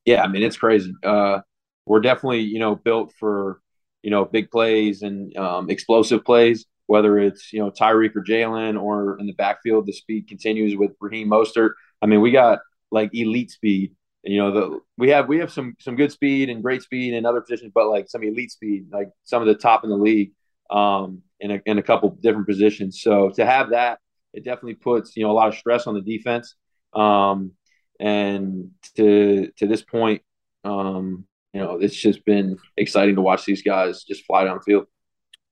Yeah, 0.05 0.23
I 0.23 0.27
mean 0.27 0.43
it's 0.43 0.57
crazy. 0.57 0.93
Uh, 1.03 1.41
we're 1.85 2.01
definitely 2.01 2.41
you 2.41 2.59
know 2.59 2.75
built 2.75 3.13
for 3.19 3.61
you 4.03 4.11
know 4.11 4.25
big 4.25 4.49
plays 4.51 5.01
and 5.01 5.35
um, 5.37 5.69
explosive 5.69 6.23
plays. 6.23 6.65
Whether 6.85 7.19
it's 7.19 7.51
you 7.51 7.59
know 7.59 7.69
Tyreek 7.69 8.15
or 8.15 8.23
Jaylen 8.23 8.81
or 8.81 9.19
in 9.19 9.27
the 9.27 9.33
backfield, 9.33 9.85
the 9.85 9.93
speed 9.93 10.27
continues 10.27 10.77
with 10.77 10.91
Raheem 11.01 11.29
Mostert. 11.29 11.71
I 12.01 12.05
mean, 12.05 12.21
we 12.21 12.31
got 12.31 12.59
like 12.91 13.09
elite 13.13 13.51
speed. 13.51 13.95
You 14.23 14.39
know, 14.39 14.51
the 14.51 14.79
we 14.97 15.09
have 15.09 15.27
we 15.27 15.39
have 15.39 15.51
some 15.51 15.75
some 15.79 15.95
good 15.95 16.11
speed 16.11 16.49
and 16.49 16.61
great 16.61 16.81
speed 16.81 17.13
in 17.13 17.25
other 17.25 17.41
positions, 17.41 17.71
but 17.73 17.89
like 17.89 18.09
some 18.09 18.23
elite 18.23 18.51
speed, 18.51 18.87
like 18.91 19.09
some 19.23 19.41
of 19.41 19.47
the 19.47 19.55
top 19.55 19.83
in 19.83 19.89
the 19.89 19.95
league, 19.95 20.31
um, 20.69 21.21
in 21.39 21.51
a 21.51 21.61
in 21.65 21.77
a 21.77 21.83
couple 21.83 22.09
different 22.09 22.47
positions. 22.47 23.01
So 23.01 23.29
to 23.31 23.45
have 23.45 23.69
that, 23.69 23.99
it 24.33 24.43
definitely 24.43 24.75
puts 24.75 25.15
you 25.15 25.23
know 25.23 25.31
a 25.31 25.33
lot 25.33 25.47
of 25.47 25.55
stress 25.55 25.87
on 25.87 25.93
the 25.93 26.01
defense. 26.01 26.55
Um, 26.93 27.51
and 27.99 28.71
to 28.95 29.51
to 29.57 29.67
this 29.67 29.81
point, 29.81 30.21
um, 30.63 31.25
you 31.53 31.61
know, 31.61 31.77
it's 31.77 31.95
just 31.95 32.25
been 32.25 32.57
exciting 32.75 33.15
to 33.15 33.21
watch 33.21 33.45
these 33.45 33.61
guys 33.61 34.03
just 34.03 34.25
fly 34.25 34.43
down 34.43 34.57
the 34.57 34.63
field. 34.63 34.85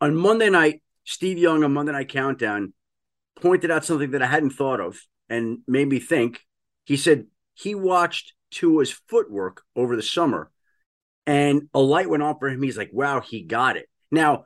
On 0.01 0.15
Monday 0.15 0.49
night, 0.49 0.81
Steve 1.03 1.37
Young 1.37 1.63
on 1.63 1.73
Monday 1.73 1.93
Night 1.93 2.09
Countdown 2.09 2.73
pointed 3.41 3.71
out 3.71 3.85
something 3.85 4.11
that 4.11 4.21
I 4.21 4.27
hadn't 4.27 4.51
thought 4.51 4.79
of 4.79 4.99
and 5.29 5.59
made 5.67 5.87
me 5.87 5.99
think. 5.99 6.41
He 6.85 6.97
said 6.97 7.25
he 7.55 7.73
watched 7.73 8.33
Tua's 8.51 8.91
footwork 8.91 9.63
over 9.75 9.95
the 9.95 10.03
summer 10.03 10.51
and 11.25 11.69
a 11.73 11.79
light 11.79 12.09
went 12.09 12.23
on 12.23 12.37
for 12.37 12.49
him. 12.49 12.61
He's 12.61 12.77
like, 12.77 12.91
wow, 12.93 13.21
he 13.21 13.41
got 13.41 13.77
it. 13.77 13.89
Now, 14.11 14.45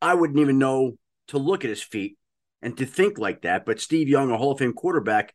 I 0.00 0.14
wouldn't 0.14 0.38
even 0.38 0.58
know 0.58 0.96
to 1.28 1.38
look 1.38 1.64
at 1.64 1.70
his 1.70 1.82
feet 1.82 2.16
and 2.62 2.76
to 2.78 2.86
think 2.86 3.18
like 3.18 3.42
that. 3.42 3.66
But 3.66 3.80
Steve 3.80 4.08
Young, 4.08 4.30
a 4.30 4.38
Hall 4.38 4.52
of 4.52 4.58
Fame 4.58 4.72
quarterback, 4.72 5.34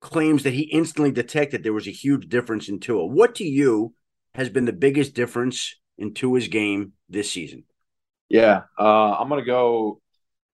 claims 0.00 0.42
that 0.42 0.52
he 0.52 0.62
instantly 0.62 1.12
detected 1.12 1.62
there 1.62 1.72
was 1.72 1.86
a 1.86 1.92
huge 1.92 2.28
difference 2.28 2.68
in 2.68 2.80
Tua. 2.80 3.06
What 3.06 3.36
to 3.36 3.44
you 3.44 3.94
has 4.34 4.50
been 4.50 4.64
the 4.64 4.72
biggest 4.72 5.14
difference 5.14 5.76
in 5.96 6.12
Tua's 6.12 6.48
game 6.48 6.92
this 7.08 7.30
season? 7.30 7.64
Yeah, 8.28 8.62
uh, 8.78 9.12
I'm 9.12 9.28
gonna 9.28 9.44
go. 9.44 10.00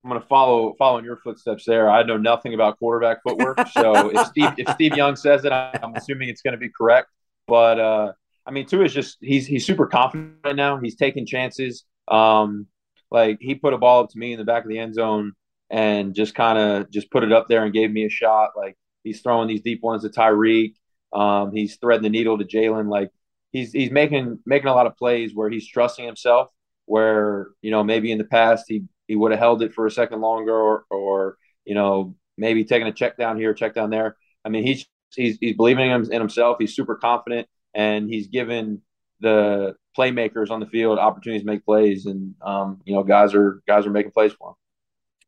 I'm 0.08 0.13
gonna 0.13 0.26
follow 0.26 0.74
follow 0.80 1.00
in 1.00 1.04
your 1.04 1.17
footsteps 1.17 1.65
there. 1.65 1.89
I 1.89 2.02
know 2.02 2.15
nothing 2.15 2.54
about 2.54 2.80
quarterback 2.80 3.22
footwork, 3.24 3.60
so 3.74 4.10
if 4.10 4.28
Steve 4.28 4.52
if 4.58 4.70
Steve 4.70 4.96
Young 4.96 5.17
says 5.17 5.43
it, 5.43 5.52
I'm 5.52 5.93
assuming 5.96 6.30
it's 6.30 6.41
gonna 6.41 6.56
be 6.56 6.70
correct. 6.70 7.10
But 7.46 7.78
uh, 7.78 8.13
I 8.46 8.52
mean, 8.52 8.67
Tua 8.67 8.86
is 8.86 8.93
just 8.93 9.17
he's 9.20 9.46
he's 9.46 9.65
super 9.65 9.86
confident 9.86 10.36
right 10.46 10.56
now. 10.56 10.78
He's 10.78 10.96
taking 10.96 11.26
chances. 11.26 11.84
Um, 12.08 12.67
like 13.12 13.39
he 13.41 13.56
put 13.56 13.74
a 13.74 13.78
ball 13.78 14.06
up 14.06 14.10
to 14.12 14.17
me 14.17 14.32
in 14.32 14.39
the 14.39 14.46
back 14.46 14.63
of 14.63 14.70
the 14.70 14.80
end 14.80 14.96
zone 14.96 15.34
and 15.70 16.15
just 16.15 16.34
kind 16.34 16.58
of 16.58 16.89
just 16.89 17.12
put 17.12 17.26
it 17.26 17.34
up 17.34 17.50
there 17.50 17.65
and 17.65 17.74
gave 17.74 17.91
me 17.91 18.06
a 18.06 18.10
shot. 18.10 18.52
Like 18.56 18.78
he's 19.04 19.20
throwing 19.20 19.50
these 19.50 19.62
deep 19.62 19.84
ones 19.84 20.04
to 20.04 20.10
Tyreek. 20.10 20.76
Um, 21.12 21.52
he's 21.52 21.76
threading 21.76 22.04
the 22.04 22.10
needle 22.10 22.38
to 22.38 22.46
Jaylen. 22.46 22.89
Like 22.89 23.12
he's 23.52 23.74
he's 23.74 23.91
making 23.91 24.39
making 24.46 24.70
a 24.70 24.74
lot 24.74 24.88
of 24.88 24.96
plays 24.96 25.36
where 25.36 25.50
he's 25.50 25.67
trusting 25.67 26.06
himself. 26.06 26.48
Where 26.86 27.50
you 27.62 27.72
know 27.72 27.84
maybe 27.84 28.10
in 28.10 28.17
the 28.17 28.24
past 28.24 28.63
he 28.70 28.84
he 29.08 29.15
would 29.15 29.32
have 29.32 29.39
held 29.39 29.62
it 29.62 29.74
for 29.74 29.86
a 29.86 29.91
second 29.91 30.22
longer, 30.22 30.56
or 30.56 30.86
or 30.89 31.38
you 31.65 31.76
know 31.76 32.15
maybe 32.38 32.63
taking 32.63 32.88
a 32.88 32.91
check 32.91 33.17
down 33.17 33.38
here, 33.38 33.54
check 33.54 33.74
down 33.74 33.89
there. 33.89 34.17
I 34.46 34.50
mean 34.50 34.63
he's 34.65 34.86
he's 35.15 35.38
he's 35.39 35.56
believing 35.56 35.91
in, 35.91 36.12
himself. 36.12 36.58
He's 36.60 36.76
super 36.76 36.96
confident, 36.96 37.48
and 37.74 38.10
he's 38.10 38.28
given 38.28 38.82
the 39.20 39.76
playmakers 39.98 40.52
on 40.52 40.60
the 40.60 40.67
field 40.67 41.00
opportunities 41.00 41.41
to 41.41 41.48
make 41.48 41.65
plays, 41.65 42.06
and 42.06 42.36
um, 42.41 42.82
you 42.86 42.93
know 42.93 43.04
guys 43.04 43.34
are 43.34 43.62
guys 43.67 43.86
are 43.86 43.91
making 43.91 44.12
plays 44.12 44.34
for 44.34 44.50
him. 44.50 44.56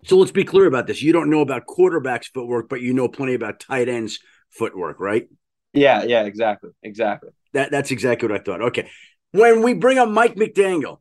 So 0.06 0.18
let's 0.18 0.32
be 0.32 0.46
clear 0.46 0.66
about 0.66 0.88
this. 0.88 1.02
You 1.02 1.12
don't 1.12 1.30
know 1.30 1.42
about 1.42 1.66
quarterbacks' 1.66 2.28
footwork, 2.34 2.70
but 2.70 2.82
you 2.82 2.94
know 2.94 3.08
plenty 3.08 3.34
about 3.34 3.60
tight 3.60 3.90
ends' 3.90 4.20
footwork, 4.50 5.00
right? 5.00 5.28
Yeah, 5.74 6.04
yeah, 6.04 6.24
exactly, 6.24 6.72
exactly. 6.84 7.30
That 7.54 7.72
that's 7.72 7.92
exactly 7.92 8.30
what 8.30 8.40
I 8.40 8.44
thought. 8.44 8.62
Okay. 8.62 8.90
When 9.32 9.62
we 9.62 9.74
bring 9.74 10.00
up 10.00 10.10
Mike 10.10 10.36
McDaniel, 10.36 11.00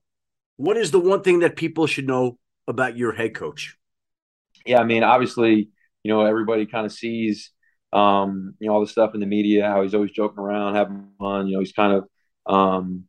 what 0.57 0.77
is 0.77 0.91
the 0.91 1.01
one 1.01 1.23
thing 1.23 1.39
that 1.41 1.57
people 1.57 1.87
should 1.87 2.07
know 2.07 2.39
about 2.69 2.97
your 2.97 3.13
head 3.13 3.35
coach? 3.35 3.77
Yeah, 4.65 4.79
I 4.81 4.85
mean, 4.85 5.03
obviously, 5.03 5.71
you 6.05 6.13
know, 6.13 6.25
everybody 6.25 6.67
kind 6.67 6.87
of 6.87 6.93
sees, 6.93 7.51
um, 7.93 8.55
you 8.61 8.69
know, 8.69 8.75
all 8.75 8.81
the 8.81 8.87
stuff 8.87 9.15
in 9.15 9.21
the 9.21 9.27
media, 9.27 9.67
how 9.67 9.83
he's 9.83 9.95
always 9.95 10.13
joking 10.13 10.39
around, 10.39 10.75
having 10.75 11.09
fun. 11.19 11.49
You 11.49 11.55
know, 11.55 11.61
he's 11.61 11.73
kind 11.73 11.95
of, 11.95 12.09
um, 12.55 13.05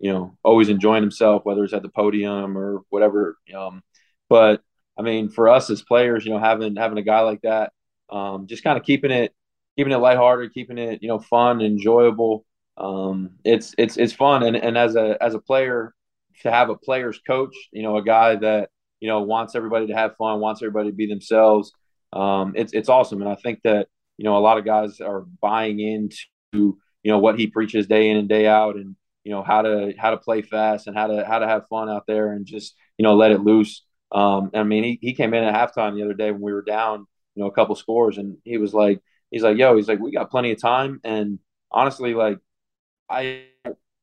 you 0.00 0.12
know, 0.12 0.36
always 0.42 0.68
enjoying 0.68 1.02
himself, 1.02 1.44
whether 1.44 1.62
it's 1.62 1.74
at 1.74 1.82
the 1.82 1.88
podium 1.90 2.56
or 2.58 2.82
whatever. 2.88 3.36
Um, 3.54 3.82
but 4.28 4.62
I 4.98 5.02
mean, 5.02 5.28
for 5.28 5.48
us 5.48 5.70
as 5.70 5.82
players, 5.82 6.24
you 6.24 6.32
know, 6.32 6.38
having 6.38 6.76
having 6.76 6.98
a 6.98 7.02
guy 7.02 7.20
like 7.20 7.42
that, 7.42 7.72
um, 8.10 8.46
just 8.46 8.64
kind 8.64 8.78
of 8.78 8.84
keeping 8.84 9.10
it 9.10 9.34
keeping 9.76 9.92
it 9.92 9.98
lighthearted, 9.98 10.54
keeping 10.54 10.78
it 10.78 11.02
you 11.02 11.08
know 11.08 11.18
fun, 11.18 11.60
enjoyable. 11.60 12.44
Um, 12.78 13.32
it's 13.44 13.74
it's 13.78 13.96
it's 13.98 14.12
fun, 14.12 14.42
and 14.42 14.56
and 14.56 14.76
as 14.78 14.96
a 14.96 15.16
as 15.20 15.34
a 15.34 15.38
player, 15.40 15.94
to 16.42 16.50
have 16.50 16.70
a 16.70 16.76
player's 16.76 17.18
coach, 17.26 17.54
you 17.72 17.82
know, 17.82 17.96
a 17.96 18.02
guy 18.02 18.36
that 18.36 18.70
you 19.02 19.08
know 19.08 19.20
wants 19.22 19.56
everybody 19.56 19.88
to 19.88 19.94
have 19.94 20.16
fun, 20.16 20.38
wants 20.38 20.62
everybody 20.62 20.90
to 20.90 20.94
be 20.94 21.08
themselves. 21.08 21.72
Um, 22.12 22.52
it's 22.54 22.72
it's 22.72 22.88
awesome, 22.88 23.20
and 23.20 23.28
I 23.28 23.34
think 23.34 23.58
that 23.64 23.88
you 24.16 24.24
know 24.24 24.36
a 24.36 24.38
lot 24.38 24.58
of 24.58 24.64
guys 24.64 25.00
are 25.00 25.26
buying 25.40 25.80
into 25.80 26.16
you 26.52 26.76
know 27.04 27.18
what 27.18 27.36
he 27.36 27.48
preaches 27.48 27.88
day 27.88 28.10
in 28.10 28.16
and 28.16 28.28
day 28.28 28.46
out, 28.46 28.76
and 28.76 28.94
you 29.24 29.32
know 29.32 29.42
how 29.42 29.62
to 29.62 29.92
how 29.98 30.10
to 30.10 30.18
play 30.18 30.42
fast 30.42 30.86
and 30.86 30.96
how 30.96 31.08
to 31.08 31.24
how 31.24 31.40
to 31.40 31.48
have 31.48 31.66
fun 31.68 31.90
out 31.90 32.06
there 32.06 32.32
and 32.32 32.46
just 32.46 32.76
you 32.96 33.02
know 33.02 33.16
let 33.16 33.32
it 33.32 33.40
loose. 33.40 33.82
Um, 34.12 34.50
I 34.54 34.62
mean, 34.62 34.84
he, 34.84 34.98
he 35.02 35.14
came 35.14 35.34
in 35.34 35.42
at 35.42 35.54
halftime 35.54 35.96
the 35.96 36.04
other 36.04 36.14
day 36.14 36.30
when 36.30 36.42
we 36.42 36.52
were 36.52 36.62
down, 36.62 37.06
you 37.34 37.42
know, 37.42 37.48
a 37.48 37.52
couple 37.52 37.74
scores, 37.74 38.18
and 38.18 38.36
he 38.44 38.58
was 38.58 38.72
like, 38.72 39.00
he's 39.30 39.42
like, 39.42 39.56
yo, 39.56 39.74
he's 39.74 39.88
like, 39.88 39.98
we 39.98 40.12
got 40.12 40.30
plenty 40.30 40.52
of 40.52 40.60
time. 40.60 41.00
And 41.02 41.40
honestly, 41.72 42.14
like, 42.14 42.38
I 43.08 43.46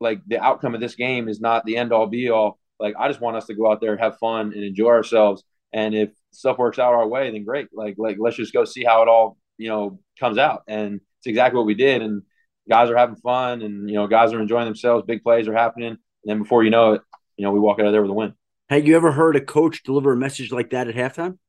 like 0.01 0.21
the 0.27 0.43
outcome 0.43 0.75
of 0.75 0.81
this 0.81 0.95
game 0.95 1.29
is 1.29 1.39
not 1.39 1.63
the 1.63 1.77
end 1.77 1.93
all 1.93 2.07
be 2.07 2.29
all. 2.31 2.59
Like, 2.79 2.95
I 2.97 3.07
just 3.07 3.21
want 3.21 3.37
us 3.37 3.45
to 3.47 3.53
go 3.53 3.71
out 3.71 3.81
there, 3.81 3.97
have 3.97 4.17
fun, 4.17 4.53
and 4.53 4.63
enjoy 4.63 4.89
ourselves. 4.89 5.43
And 5.73 5.93
if 5.93 6.09
stuff 6.31 6.57
works 6.57 6.79
out 6.79 6.93
our 6.93 7.07
way, 7.07 7.31
then 7.31 7.43
great. 7.43 7.67
Like, 7.73 7.95
like 7.97 8.17
let's 8.19 8.37
just 8.37 8.53
go 8.53 8.65
see 8.65 8.83
how 8.83 9.01
it 9.01 9.07
all, 9.07 9.37
you 9.57 9.69
know, 9.69 9.99
comes 10.19 10.37
out. 10.37 10.63
And 10.67 11.01
it's 11.17 11.27
exactly 11.27 11.57
what 11.57 11.65
we 11.65 11.75
did. 11.75 12.01
And 12.01 12.23
guys 12.69 12.89
are 12.89 12.97
having 12.97 13.15
fun, 13.15 13.61
and 13.61 13.89
you 13.89 13.95
know, 13.95 14.07
guys 14.07 14.31
are 14.31 14.39
enjoying 14.39 14.65
themselves. 14.65 15.05
Big 15.05 15.23
plays 15.23 15.47
are 15.47 15.53
happening, 15.53 15.89
and 15.89 15.97
then 16.23 16.39
before 16.39 16.63
you 16.63 16.69
know 16.69 16.93
it, 16.93 17.01
you 17.35 17.43
know, 17.43 17.51
we 17.51 17.59
walk 17.59 17.79
out 17.79 17.87
of 17.87 17.91
there 17.91 18.01
with 18.01 18.11
a 18.11 18.13
win. 18.13 18.33
Have 18.69 18.87
you 18.87 18.95
ever 18.95 19.11
heard 19.11 19.35
a 19.35 19.41
coach 19.41 19.83
deliver 19.83 20.13
a 20.13 20.17
message 20.17 20.51
like 20.51 20.69
that 20.69 20.87
at 20.87 20.95
halftime? 20.95 21.39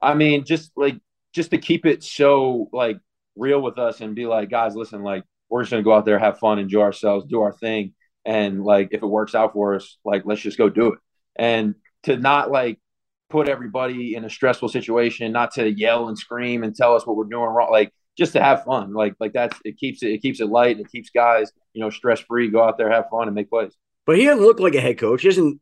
I 0.00 0.14
mean, 0.14 0.44
just 0.44 0.72
like 0.74 0.98
just 1.32 1.50
to 1.50 1.58
keep 1.58 1.86
it 1.86 2.02
so 2.02 2.68
like 2.72 2.98
real 3.36 3.60
with 3.60 3.78
us 3.78 4.00
and 4.00 4.14
be 4.14 4.26
like, 4.26 4.50
guys, 4.50 4.74
listen, 4.74 5.02
like 5.02 5.24
we're 5.50 5.62
just 5.62 5.70
gonna 5.70 5.82
go 5.82 5.94
out 5.94 6.06
there, 6.06 6.18
have 6.18 6.38
fun, 6.38 6.58
enjoy 6.58 6.80
ourselves, 6.80 7.26
do 7.26 7.42
our 7.42 7.52
thing, 7.52 7.94
and 8.24 8.62
like 8.64 8.88
if 8.92 9.02
it 9.02 9.06
works 9.06 9.34
out 9.34 9.52
for 9.52 9.74
us, 9.74 9.98
like 10.04 10.22
let's 10.24 10.40
just 10.40 10.58
go 10.58 10.68
do 10.68 10.92
it. 10.92 10.98
And 11.36 11.74
to 12.04 12.16
not 12.16 12.50
like 12.50 12.78
put 13.30 13.48
everybody 13.48 14.14
in 14.14 14.24
a 14.24 14.30
stressful 14.30 14.68
situation, 14.68 15.32
not 15.32 15.52
to 15.54 15.70
yell 15.70 16.08
and 16.08 16.18
scream 16.18 16.62
and 16.62 16.74
tell 16.74 16.94
us 16.94 17.06
what 17.06 17.16
we're 17.16 17.24
doing 17.24 17.48
wrong, 17.48 17.70
like 17.70 17.92
just 18.16 18.32
to 18.34 18.42
have 18.42 18.64
fun. 18.64 18.92
Like 18.92 19.14
like 19.20 19.32
that's 19.32 19.58
it 19.64 19.78
keeps 19.78 20.02
it 20.02 20.10
it 20.10 20.22
keeps 20.22 20.40
it 20.40 20.48
light 20.48 20.76
and 20.76 20.84
it 20.84 20.90
keeps 20.90 21.10
guys, 21.10 21.50
you 21.72 21.80
know, 21.80 21.90
stress 21.90 22.20
free, 22.20 22.50
go 22.50 22.62
out 22.62 22.78
there, 22.78 22.90
have 22.90 23.08
fun 23.10 23.28
and 23.28 23.34
make 23.34 23.50
plays. 23.50 23.74
But 24.06 24.18
he 24.18 24.24
doesn't 24.24 24.44
look 24.44 24.60
like 24.60 24.74
a 24.74 24.80
head 24.80 24.98
coach. 24.98 25.22
He 25.22 25.28
doesn't 25.28 25.60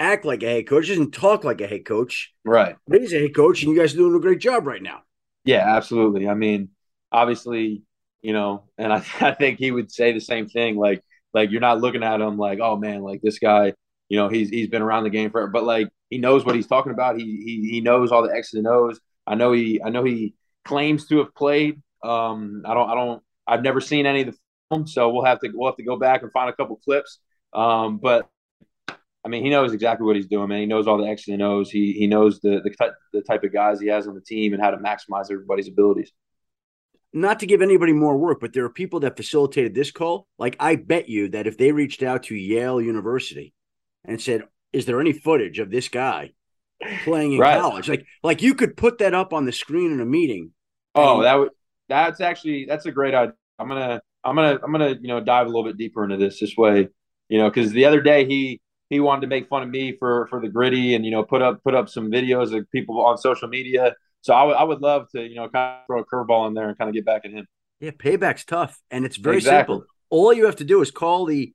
act 0.00 0.24
like 0.24 0.42
a 0.42 0.48
head 0.48 0.68
coach. 0.68 0.86
He 0.86 0.92
doesn't 0.92 1.12
talk 1.12 1.44
like 1.44 1.60
a 1.60 1.66
head 1.66 1.84
coach. 1.84 2.32
Right. 2.44 2.76
But 2.86 3.00
he's 3.00 3.12
a 3.12 3.20
head 3.20 3.34
coach, 3.34 3.62
and 3.62 3.72
you 3.72 3.78
guys 3.78 3.94
are 3.94 3.98
doing 3.98 4.14
a 4.14 4.20
great 4.20 4.40
job 4.40 4.66
right 4.66 4.82
now. 4.82 5.02
Yeah, 5.44 5.76
absolutely. 5.76 6.28
I 6.28 6.34
mean, 6.34 6.70
obviously, 7.10 7.82
you 8.20 8.32
know, 8.32 8.64
and 8.76 8.92
I, 8.92 9.04
I 9.20 9.32
think 9.32 9.58
he 9.58 9.70
would 9.70 9.90
say 9.90 10.12
the 10.12 10.20
same 10.20 10.48
thing. 10.48 10.76
Like, 10.76 11.02
like 11.34 11.50
you're 11.50 11.60
not 11.60 11.80
looking 11.80 12.02
at 12.02 12.20
him 12.20 12.38
like, 12.38 12.58
oh 12.60 12.76
man, 12.76 13.02
like 13.02 13.20
this 13.22 13.38
guy, 13.38 13.74
you 14.08 14.18
know, 14.18 14.28
he's 14.28 14.48
he's 14.48 14.68
been 14.68 14.82
around 14.82 15.04
the 15.04 15.10
game 15.10 15.30
forever, 15.30 15.50
but 15.50 15.64
like 15.64 15.88
he 16.10 16.18
knows 16.18 16.44
what 16.44 16.54
he's 16.54 16.66
talking 16.66 16.92
about. 16.92 17.18
He 17.18 17.24
he 17.24 17.70
he 17.70 17.80
knows 17.80 18.12
all 18.12 18.22
the 18.22 18.34
X's 18.34 18.54
and 18.54 18.66
O's. 18.66 19.00
I 19.26 19.34
know 19.34 19.52
he 19.52 19.80
I 19.82 19.90
know 19.90 20.04
he 20.04 20.34
claims 20.64 21.06
to 21.08 21.18
have 21.18 21.34
played. 21.34 21.82
Um, 22.02 22.62
I 22.66 22.74
don't 22.74 22.90
I 22.90 22.94
don't 22.94 23.22
I've 23.46 23.62
never 23.62 23.80
seen 23.80 24.06
any 24.06 24.22
of 24.22 24.26
the 24.28 24.36
film, 24.70 24.86
so 24.86 25.10
we'll 25.10 25.24
have 25.24 25.40
to 25.40 25.50
we'll 25.52 25.70
have 25.70 25.76
to 25.76 25.82
go 25.82 25.96
back 25.96 26.22
and 26.22 26.32
find 26.32 26.48
a 26.50 26.54
couple 26.54 26.76
clips. 26.76 27.18
Um, 27.52 27.98
but 27.98 28.28
I 29.24 29.28
mean, 29.28 29.44
he 29.44 29.50
knows 29.50 29.72
exactly 29.72 30.06
what 30.06 30.16
he's 30.16 30.26
doing, 30.26 30.48
man. 30.48 30.60
He 30.60 30.66
knows 30.66 30.86
all 30.86 30.96
the 30.96 31.08
X's 31.08 31.28
and 31.28 31.42
O's. 31.42 31.70
He 31.70 31.92
he 31.92 32.06
knows 32.06 32.40
the 32.40 32.60
the, 32.62 32.92
the 33.12 33.22
type 33.22 33.44
of 33.44 33.52
guys 33.52 33.80
he 33.80 33.88
has 33.88 34.06
on 34.06 34.14
the 34.14 34.20
team 34.20 34.54
and 34.54 34.62
how 34.62 34.70
to 34.70 34.78
maximize 34.78 35.30
everybody's 35.30 35.68
abilities. 35.68 36.12
Not 37.12 37.40
to 37.40 37.46
give 37.46 37.62
anybody 37.62 37.92
more 37.92 38.16
work, 38.18 38.38
but 38.40 38.52
there 38.52 38.64
are 38.64 38.70
people 38.70 39.00
that 39.00 39.16
facilitated 39.16 39.74
this 39.74 39.90
call. 39.90 40.26
Like 40.38 40.56
I 40.60 40.76
bet 40.76 41.08
you 41.08 41.28
that 41.30 41.46
if 41.46 41.56
they 41.56 41.72
reached 41.72 42.02
out 42.02 42.24
to 42.24 42.34
Yale 42.34 42.80
University 42.80 43.54
and 44.04 44.20
said, 44.20 44.42
"Is 44.72 44.84
there 44.86 45.00
any 45.00 45.12
footage 45.12 45.58
of 45.58 45.70
this 45.70 45.88
guy 45.88 46.32
playing 47.04 47.32
in 47.32 47.38
right. 47.38 47.58
college?" 47.58 47.88
Like 47.88 48.04
like 48.22 48.42
you 48.42 48.54
could 48.54 48.76
put 48.76 48.98
that 48.98 49.14
up 49.14 49.32
on 49.32 49.46
the 49.46 49.52
screen 49.52 49.92
in 49.92 50.00
a 50.00 50.04
meeting. 50.04 50.52
Oh, 50.94 51.22
that 51.22 51.34
would 51.34 51.50
that's 51.88 52.20
actually 52.20 52.66
that's 52.66 52.86
a 52.86 52.92
great 52.92 53.14
idea. 53.14 53.34
I'm 53.58 53.68
gonna 53.68 54.00
I'm 54.24 54.36
gonna 54.36 54.58
I'm 54.62 54.72
gonna 54.72 54.96
you 55.00 55.08
know 55.08 55.20
dive 55.20 55.46
a 55.46 55.48
little 55.48 55.64
bit 55.64 55.76
deeper 55.76 56.04
into 56.04 56.16
this 56.16 56.40
this 56.40 56.56
way, 56.56 56.88
you 57.28 57.38
know, 57.38 57.48
because 57.48 57.72
the 57.72 57.86
other 57.86 58.00
day 58.00 58.26
he 58.26 58.60
he 58.90 59.00
wanted 59.00 59.22
to 59.22 59.26
make 59.26 59.48
fun 59.48 59.62
of 59.62 59.68
me 59.68 59.96
for 59.98 60.26
for 60.28 60.40
the 60.40 60.48
Griddy 60.48 60.94
and 60.94 61.04
you 61.04 61.10
know 61.10 61.22
put 61.22 61.42
up 61.42 61.62
put 61.64 61.74
up 61.74 61.88
some 61.88 62.10
videos 62.10 62.56
of 62.56 62.70
people 62.70 63.04
on 63.04 63.18
social 63.18 63.48
media. 63.48 63.94
So 64.22 64.34
I, 64.34 64.40
w- 64.40 64.56
I 64.56 64.64
would 64.64 64.80
love 64.80 65.08
to 65.12 65.22
you 65.22 65.36
know 65.36 65.48
kind 65.48 65.80
of 65.80 65.86
throw 65.86 66.00
a 66.00 66.04
curveball 66.04 66.48
in 66.48 66.54
there 66.54 66.68
and 66.68 66.76
kind 66.78 66.88
of 66.88 66.94
get 66.94 67.04
back 67.04 67.24
at 67.24 67.30
him. 67.30 67.46
Yeah, 67.80 67.92
payback's 67.92 68.44
tough, 68.44 68.78
and 68.90 69.04
it's 69.04 69.16
very 69.16 69.36
exactly. 69.36 69.76
simple. 69.76 69.86
All 70.10 70.32
you 70.32 70.46
have 70.46 70.56
to 70.56 70.64
do 70.64 70.80
is 70.80 70.90
call 70.90 71.26
the 71.26 71.52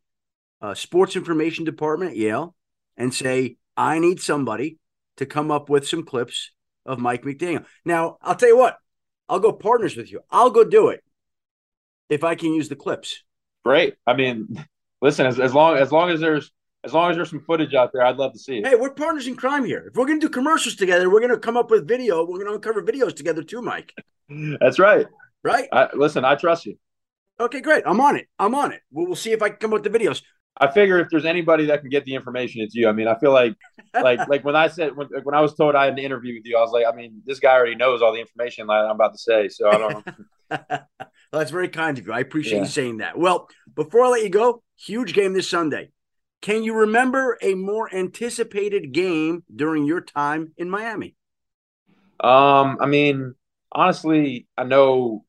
uh, 0.61 0.73
sports 0.73 1.15
information 1.15 1.65
department 1.65 2.11
at 2.11 2.17
Yale 2.17 2.55
and 2.97 3.13
say, 3.13 3.57
"I 3.75 3.99
need 3.99 4.21
somebody 4.21 4.77
to 5.17 5.25
come 5.25 5.51
up 5.51 5.69
with 5.69 5.87
some 5.87 6.03
clips 6.03 6.51
of 6.85 6.99
Mike 6.99 7.23
McDaniel." 7.23 7.65
Now, 7.83 8.17
I'll 8.21 8.35
tell 8.35 8.49
you 8.49 8.57
what, 8.57 8.77
I'll 9.27 9.39
go 9.39 9.51
partners 9.51 9.97
with 9.97 10.11
you. 10.11 10.21
I'll 10.29 10.51
go 10.51 10.63
do 10.63 10.89
it 10.89 11.03
if 12.09 12.23
I 12.23 12.35
can 12.35 12.53
use 12.53 12.69
the 12.69 12.75
clips. 12.75 13.23
Great. 13.65 13.95
I 14.05 14.13
mean, 14.13 14.65
listen, 15.01 15.25
as, 15.25 15.39
as 15.39 15.53
long 15.53 15.77
as 15.77 15.91
long 15.91 16.09
as 16.09 16.19
there's 16.19 16.51
as 16.83 16.93
long 16.93 17.09
as 17.09 17.15
there's 17.15 17.29
some 17.29 17.41
footage 17.41 17.73
out 17.73 17.91
there, 17.93 18.03
I'd 18.03 18.17
love 18.17 18.33
to 18.33 18.39
see 18.39 18.57
it. 18.57 18.67
Hey, 18.67 18.75
we're 18.75 18.91
partners 18.91 19.27
in 19.27 19.35
crime 19.35 19.63
here. 19.63 19.85
If 19.87 19.95
we're 19.95 20.05
going 20.05 20.19
to 20.19 20.27
do 20.27 20.31
commercials 20.31 20.75
together, 20.75 21.09
we're 21.09 21.21
going 21.21 21.31
to 21.31 21.39
come 21.39 21.57
up 21.57 21.71
with 21.71 21.87
video. 21.87 22.21
We're 22.25 22.39
going 22.39 22.47
to 22.47 22.53
uncover 22.53 22.81
videos 22.81 23.15
together 23.15 23.43
too, 23.43 23.61
Mike. 23.61 23.93
That's 24.59 24.79
right. 24.79 25.07
Right. 25.43 25.67
I, 25.71 25.89
listen, 25.93 26.25
I 26.25 26.35
trust 26.35 26.65
you. 26.65 26.77
Okay, 27.39 27.61
great. 27.61 27.83
I'm 27.85 27.99
on 27.99 28.15
it. 28.15 28.27
I'm 28.37 28.53
on 28.55 28.71
it. 28.71 28.81
We'll, 28.91 29.07
we'll 29.07 29.15
see 29.15 29.31
if 29.31 29.41
I 29.41 29.49
can 29.49 29.57
come 29.57 29.73
up 29.73 29.83
with 29.83 29.91
the 29.91 29.97
videos. 29.97 30.21
I 30.57 30.71
figure 30.71 30.99
if 30.99 31.09
there's 31.09 31.25
anybody 31.25 31.65
that 31.65 31.81
can 31.81 31.89
get 31.89 32.05
the 32.05 32.13
information, 32.13 32.61
it's 32.61 32.75
you. 32.75 32.87
I 32.87 32.91
mean, 32.91 33.07
I 33.07 33.17
feel 33.17 33.31
like, 33.31 33.55
like, 33.93 34.19
like 34.27 34.45
when 34.45 34.55
I 34.55 34.67
said 34.67 34.95
when, 34.95 35.07
when 35.23 35.33
I 35.33 35.41
was 35.41 35.55
told 35.55 35.75
I 35.75 35.85
had 35.85 35.93
an 35.93 35.99
interview 35.99 36.35
with 36.35 36.45
you, 36.45 36.57
I 36.57 36.61
was 36.61 36.71
like, 36.71 36.85
I 36.85 36.95
mean, 36.95 37.21
this 37.25 37.39
guy 37.39 37.53
already 37.53 37.75
knows 37.75 38.01
all 38.01 38.13
the 38.13 38.19
information 38.19 38.67
that 38.67 38.73
I'm 38.73 38.91
about 38.91 39.13
to 39.13 39.17
say, 39.17 39.49
so 39.49 39.69
I 39.69 39.77
don't. 39.77 40.05
well, 40.69 40.87
that's 41.31 41.51
very 41.51 41.69
kind 41.69 41.97
of 41.97 42.05
you. 42.05 42.13
I 42.13 42.19
appreciate 42.19 42.57
yeah. 42.57 42.63
you 42.63 42.69
saying 42.69 42.97
that. 42.97 43.17
Well, 43.17 43.47
before 43.73 44.05
I 44.05 44.09
let 44.09 44.23
you 44.23 44.29
go, 44.29 44.61
huge 44.77 45.13
game 45.13 45.33
this 45.33 45.49
Sunday. 45.49 45.89
Can 46.43 46.65
you 46.65 46.73
remember 46.73 47.37
a 47.41 47.53
more 47.53 47.89
anticipated 47.95 48.91
game 48.91 49.45
during 49.55 49.85
your 49.85 50.01
time 50.01 50.51
in 50.57 50.69
Miami? 50.69 51.15
Um, 52.19 52.79
I 52.81 52.85
mean, 52.85 53.33
honestly, 53.71 54.45
I 54.57 54.65
know, 54.65 55.23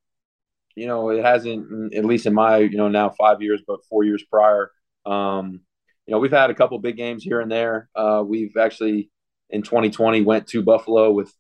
you 0.75 0.89
know, 0.89 1.11
it 1.11 1.25
hasn't, 1.25 1.95
at 1.95 2.05
least 2.05 2.27
in 2.27 2.35
my, 2.35 2.59
you 2.59 2.77
know, 2.77 2.89
now 2.89 3.11
five 3.11 3.41
years, 3.43 3.63
but 3.65 3.85
four 3.89 4.03
years 4.03 4.25
prior. 4.29 4.73
Um, 5.07 5.61
you 6.05 6.13
know, 6.13 6.19
we've 6.19 6.33
had 6.33 6.51
a 6.51 6.55
couple 6.55 6.81
big 6.81 6.97
games 6.97 7.23
here 7.23 7.41
and 7.41 7.51
there. 7.51 7.89
Uh, 7.95 8.25
we've 8.27 8.57
actually 8.57 9.09
in 9.51 9.63
2020 9.63 10.23
went 10.23 10.49
to 10.49 10.65
Buffalo 10.65 11.13
with 11.13 11.33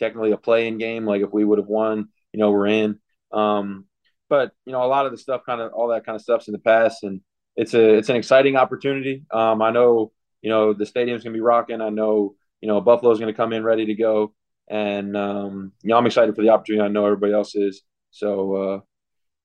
technically 0.00 0.32
a 0.32 0.36
play-in 0.36 0.78
game. 0.78 1.06
Like 1.06 1.22
if 1.22 1.32
we 1.32 1.44
would 1.44 1.60
have 1.60 1.68
won, 1.68 2.08
you 2.32 2.40
know, 2.40 2.50
we're 2.50 2.66
in. 2.66 2.98
Um, 3.30 3.84
but 4.28 4.50
you 4.66 4.72
know, 4.72 4.82
a 4.82 4.86
lot 4.86 5.06
of 5.06 5.12
the 5.12 5.18
stuff, 5.18 5.42
kind 5.46 5.60
of 5.60 5.72
all 5.74 5.88
that 5.88 6.04
kind 6.04 6.16
of 6.16 6.22
stuff's 6.22 6.48
in 6.48 6.52
the 6.52 6.58
past, 6.58 7.04
and 7.04 7.20
it's 7.56 7.74
a 7.74 7.94
it's 7.94 8.08
an 8.08 8.16
exciting 8.16 8.56
opportunity. 8.56 9.24
Um, 9.30 9.62
I 9.62 9.70
know 9.70 10.12
you 10.40 10.50
know 10.50 10.72
the 10.72 10.86
stadium's 10.86 11.22
gonna 11.22 11.34
be 11.34 11.40
rocking. 11.40 11.80
I 11.80 11.90
know 11.90 12.34
you 12.60 12.68
know 12.68 12.80
Buffalo's 12.80 13.20
gonna 13.20 13.34
come 13.34 13.52
in 13.52 13.64
ready 13.64 13.86
to 13.86 13.94
go, 13.94 14.34
and 14.68 15.16
um, 15.16 15.72
you 15.82 15.90
know 15.90 15.96
I'm 15.96 16.06
excited 16.06 16.34
for 16.34 16.42
the 16.42 16.50
opportunity. 16.50 16.84
I 16.84 16.88
know 16.88 17.04
everybody 17.04 17.32
else 17.32 17.54
is. 17.54 17.82
So 18.10 18.54
uh, 18.56 18.80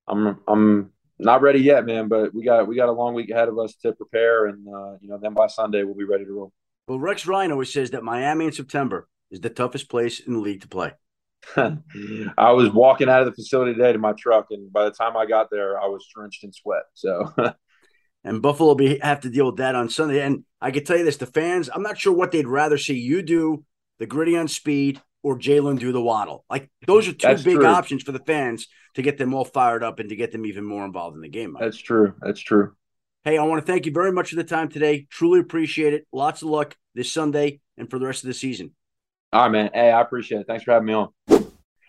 I'm 0.07 0.39
I'm 0.47 0.91
not 1.19 1.41
ready 1.41 1.59
yet, 1.59 1.85
man. 1.85 2.07
But 2.07 2.33
we 2.33 2.43
got 2.43 2.67
we 2.67 2.75
got 2.75 2.89
a 2.89 2.93
long 2.93 3.13
week 3.13 3.29
ahead 3.29 3.47
of 3.47 3.59
us 3.59 3.75
to 3.83 3.93
prepare, 3.93 4.45
and 4.47 4.67
uh, 4.67 4.97
you 5.01 5.09
know 5.09 5.17
then 5.21 5.33
by 5.33 5.47
Sunday 5.47 5.83
we'll 5.83 5.95
be 5.95 6.05
ready 6.05 6.25
to 6.25 6.31
roll. 6.31 6.53
Well, 6.87 6.99
Rex 6.99 7.27
Ryan 7.27 7.51
always 7.51 7.73
says 7.73 7.91
that 7.91 8.03
Miami 8.03 8.45
in 8.45 8.51
September 8.53 9.09
is 9.29 9.41
the 9.41 9.49
toughest 9.49 9.89
place 9.89 10.21
in 10.21 10.33
the 10.33 10.39
league 10.39 10.61
to 10.61 10.67
play. 10.69 10.93
I 11.55 12.51
was 12.51 12.69
walking 12.71 13.09
out 13.09 13.21
of 13.21 13.27
the 13.27 13.33
facility 13.33 13.73
today 13.73 13.91
to 13.91 13.99
my 13.99 14.13
truck, 14.13 14.47
and 14.51 14.71
by 14.71 14.85
the 14.85 14.91
time 14.91 15.17
I 15.17 15.25
got 15.25 15.49
there, 15.51 15.79
I 15.79 15.87
was 15.87 16.05
drenched 16.13 16.43
in 16.43 16.53
sweat. 16.53 16.83
So 16.93 17.33
and 18.27 18.41
Buffalo 18.41 18.69
will 18.69 18.75
be, 18.75 18.99
have 18.99 19.21
to 19.21 19.29
deal 19.29 19.45
with 19.45 19.57
that 19.57 19.75
on 19.75 19.89
Sunday. 19.89 20.21
And 20.21 20.43
I 20.61 20.71
can 20.71 20.83
tell 20.83 20.97
you 20.97 21.05
this: 21.05 21.17
the 21.17 21.25
fans, 21.25 21.69
I'm 21.73 21.81
not 21.81 21.97
sure 21.97 22.13
what 22.13 22.31
they'd 22.31 22.47
rather 22.47 22.77
see 22.77 22.97
you 22.97 23.21
do 23.21 23.63
the 23.99 24.05
Griddy 24.05 24.37
on 24.37 24.47
speed 24.47 25.01
or 25.23 25.39
Jaylen 25.39 25.79
do 25.79 25.91
the 25.91 26.01
waddle. 26.01 26.45
Like 26.49 26.69
those 26.85 27.07
are 27.07 27.13
two 27.13 27.27
That's 27.27 27.43
big 27.43 27.55
true. 27.55 27.65
options 27.65 28.03
for 28.03 28.11
the 28.11 28.19
fans 28.19 28.67
to 28.93 29.01
get 29.01 29.17
them 29.17 29.33
all 29.33 29.45
fired 29.45 29.83
up 29.83 29.99
and 29.99 30.09
to 30.09 30.15
get 30.15 30.31
them 30.31 30.45
even 30.45 30.63
more 30.63 30.85
involved 30.85 31.15
in 31.15 31.21
the 31.21 31.29
game. 31.29 31.53
Mike. 31.53 31.63
That's 31.63 31.77
true. 31.77 32.13
That's 32.21 32.39
true. 32.39 32.73
Hey, 33.23 33.37
I 33.37 33.43
want 33.43 33.65
to 33.65 33.71
thank 33.71 33.85
you 33.85 33.91
very 33.91 34.11
much 34.11 34.29
for 34.29 34.35
the 34.35 34.43
time 34.43 34.69
today. 34.69 35.07
Truly 35.09 35.39
appreciate 35.39 35.93
it. 35.93 36.07
Lots 36.13 36.41
of 36.41 36.49
luck 36.49 36.75
this 36.95 37.11
Sunday 37.11 37.59
and 37.77 37.89
for 37.89 37.99
the 37.99 38.05
rest 38.05 38.23
of 38.23 38.27
the 38.27 38.33
season. 38.33 38.73
All 39.33 39.43
right, 39.43 39.51
man. 39.51 39.69
Hey, 39.73 39.91
I 39.91 40.01
appreciate 40.01 40.41
it. 40.41 40.47
Thanks 40.47 40.63
for 40.63 40.71
having 40.71 40.85
me 40.85 40.93
on. 40.93 41.09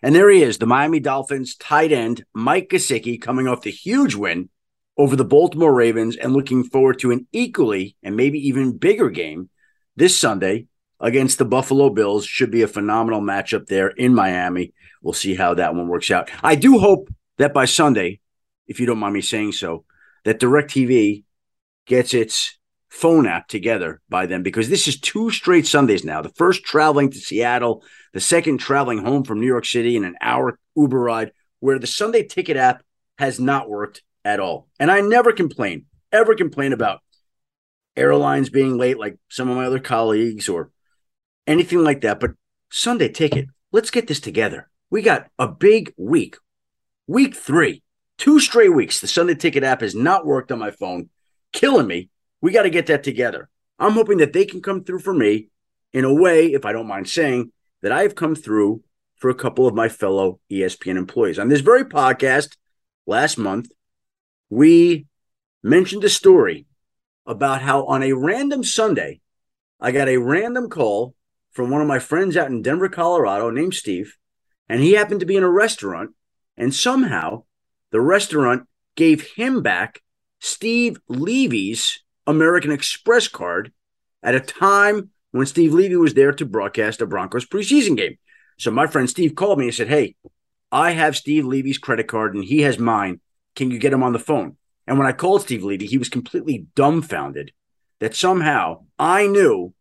And 0.03 0.15
there 0.15 0.31
he 0.31 0.43
is, 0.43 0.59
the 0.59 0.67
Miami 0.67 1.01
Dolphins 1.01 1.57
tight 1.57 1.93
end, 1.93 2.25
Mike 2.33 2.69
Gesicki, 2.69 3.21
coming 3.21 3.49
off 3.49 3.63
the 3.63 3.71
huge 3.71 4.15
win 4.15 4.49
over 4.99 5.15
the 5.17 5.25
Baltimore 5.25 5.73
Ravens 5.73 6.17
and 6.17 6.33
looking 6.33 6.65
forward 6.65 6.99
to 6.99 7.13
an 7.13 7.27
equally 7.33 7.97
and 8.03 8.17
maybe 8.17 8.39
even 8.49 8.77
bigger 8.77 9.09
game 9.09 9.49
this 9.97 10.19
Sunday 10.19 10.67
against 11.01 11.39
the 11.39 11.45
Buffalo 11.45 11.89
Bills. 11.89 12.27
Should 12.27 12.51
be 12.51 12.63
a 12.63 12.69
phenomenal 12.69 13.21
matchup 13.21 13.67
there 13.67 13.89
in 13.89 14.13
Miami. 14.13 14.75
We'll 15.01 15.15
see 15.15 15.37
how 15.37 15.55
that 15.55 15.75
one 15.75 15.89
works 15.89 16.11
out. 16.11 16.31
I 16.43 16.57
do 16.57 16.79
hope 16.79 17.09
that 17.39 17.55
by 17.55 17.65
Sunday, 17.65 18.21
if 18.67 18.81
you 18.81 18.87
don't 18.87 18.99
mind 18.99 19.15
me 19.15 19.21
saying 19.21 19.53
so, 19.53 19.85
that 20.25 20.41
DirecTV 20.41 21.25
gets 21.87 22.13
its 22.13 22.59
phone 22.89 23.27
app 23.27 23.47
together 23.49 24.01
by 24.09 24.27
then 24.27 24.43
because 24.43 24.69
this 24.69 24.89
is 24.89 24.99
two 24.99 25.31
straight 25.31 25.67
Sundays 25.67 26.05
now. 26.05 26.21
The 26.21 26.31
first 26.31 26.65
traveling 26.65 27.11
to 27.11 27.19
Seattle, 27.19 27.85
the 28.13 28.21
second 28.21 28.59
traveling 28.59 28.99
home 28.99 29.25
from 29.25 29.41
New 29.41 29.47
York 29.47 29.65
City 29.65 29.97
in 29.97 30.05
an 30.05 30.17
hour 30.21 30.59
Uber 30.75 30.99
ride, 30.99 31.33
where 31.61 31.79
the 31.79 31.87
Sunday 31.87 32.25
ticket 32.25 32.57
app 32.57 32.83
has 33.19 33.39
not 33.39 33.69
worked 33.69 34.03
at 34.25 34.41
all. 34.41 34.69
And 34.79 34.91
I 34.91 35.01
never 35.01 35.33
complain, 35.33 35.87
ever 36.13 36.35
complain 36.35 36.73
about 36.73 37.01
airlines 37.97 38.51
being 38.51 38.77
late, 38.77 38.99
like 38.99 39.19
some 39.29 39.49
of 39.49 39.57
my 39.57 39.67
other 39.67 39.81
colleagues 39.81 40.49
or 40.49 40.71
anything 41.47 41.83
like 41.83 42.03
that. 42.03 42.21
But 42.21 42.33
Sunday 42.71 43.09
ticket, 43.09 43.47
let's 43.73 43.91
get 43.91 44.07
this 44.07 44.21
together. 44.21 44.69
We 44.91 45.03
got 45.03 45.29
a 45.39 45.49
big 45.49 45.93
week. 45.97 46.37
Week 47.07 47.35
three, 47.35 47.83
two 48.17 48.41
straight 48.41 48.75
weeks. 48.75 49.01
The 49.01 49.07
Sunday 49.07 49.35
Ticket 49.35 49.65
app 49.65 49.81
has 49.81 49.95
not 49.95 50.27
worked 50.27 50.53
on 50.53 50.59
my 50.59 50.71
phone, 50.71 51.09
killing 51.53 51.87
me. 51.87 52.11
We 52.41 52.53
got 52.53 52.63
to 52.63 52.71
get 52.71 52.87
that 52.87 53.03
together. 53.03 53.49
I'm 53.79 53.93
hoping 53.93 54.19
that 54.19 54.33
they 54.33 54.45
can 54.45 54.61
come 54.61 54.85
through 54.85 55.01
for 55.01 55.15
me 55.15 55.49
in 55.93 56.05
a 56.05 56.13
way, 56.13 56.53
if 56.53 56.65
I 56.65 56.73
don't 56.73 56.87
mind 56.87 57.09
saying, 57.09 57.53
that 57.83 57.93
I 57.93 58.03
have 58.03 58.15
come 58.15 58.35
through 58.35 58.83
for 59.17 59.31
a 59.31 59.35
couple 59.35 59.67
of 59.67 59.75
my 59.75 59.89
fellow 59.89 60.41
ESPN 60.51 60.97
employees. 60.97 61.39
On 61.39 61.49
this 61.49 61.61
very 61.61 61.85
podcast 61.85 62.57
last 63.07 63.39
month, 63.39 63.71
we 64.51 65.07
mentioned 65.63 66.05
a 66.05 66.09
story 66.09 66.67
about 67.27 67.63
how 67.63 67.85
on 67.87 68.03
a 68.03 68.13
random 68.13 68.65
Sunday, 68.65 69.21
I 69.81 69.93
got 69.93 70.09
a 70.09 70.17
random 70.17 70.69
call 70.69 71.15
from 71.53 71.71
one 71.71 71.81
of 71.81 71.89
my 71.89 71.99
friends 71.99 72.37
out 72.37 72.51
in 72.51 72.63
Denver, 72.63 72.89
Colorado, 72.89 73.51
named 73.51 73.75
Steve, 73.75 74.17
and 74.69 74.81
he 74.81 74.93
happened 74.93 75.21
to 75.21 75.27
be 75.27 75.37
in 75.37 75.43
a 75.43 75.51
restaurant, 75.51 76.11
and 76.57 76.75
somehow 76.75 77.45
the 77.91 78.01
restaurant 78.01 78.67
gave 78.97 79.33
him 79.33 79.63
back 79.63 80.03
Steve 80.41 80.99
Levy's 81.09 82.03
American 82.27 82.71
Express 82.71 83.29
card 83.29 83.73
at 84.23 84.35
a 84.35 84.41
time 84.41 85.11
when 85.31 85.47
Steve 85.47 85.75
Levy 85.75 85.97
was 85.97 86.15
there 86.15 86.33
to 86.33 86.45
broadcast 86.45 87.01
a 87.01 87.07
Broncos 87.07 87.47
preseason 87.47 87.97
game. 87.97 88.19
So 88.59 88.71
my 88.71 88.87
friend 88.87 89.09
Steve 89.09 89.35
called 89.35 89.59
me 89.59 89.67
and 89.67 89.75
said, 89.75 89.89
Hey, 89.89 90.17
I 90.71 90.93
have 90.93 91.17
Steve 91.17 91.45
Levy's 91.45 91.79
credit 91.79 92.09
card 92.09 92.35
and 92.35 92.45
he 92.45 92.63
has 92.63 92.79
mine. 92.79 93.21
Can 93.59 93.73
you 93.73 93.79
get 93.81 93.93
him 93.93 94.05
on 94.05 94.13
the 94.13 94.21
phone? 94.21 94.57
And 94.87 94.99
when 94.99 95.09
I 95.09 95.13
called 95.13 95.43
Steve 95.43 95.65
Levy, 95.65 95.87
he 95.87 95.99
was 95.99 96.09
completely 96.09 96.69
dumbfounded 96.77 97.51
that 97.99 98.15
somehow 98.15 98.85
I 99.01 99.27
knew 99.27 99.75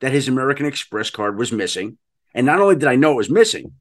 that 0.00 0.10
his 0.10 0.26
American 0.26 0.66
Express 0.66 1.10
card 1.10 1.38
was 1.38 1.52
missing. 1.52 1.96
And 2.34 2.44
not 2.44 2.58
only 2.60 2.74
did 2.74 2.88
I 2.88 2.96
know 2.96 3.12
it 3.12 3.18
was 3.18 3.30
missing, 3.30 3.74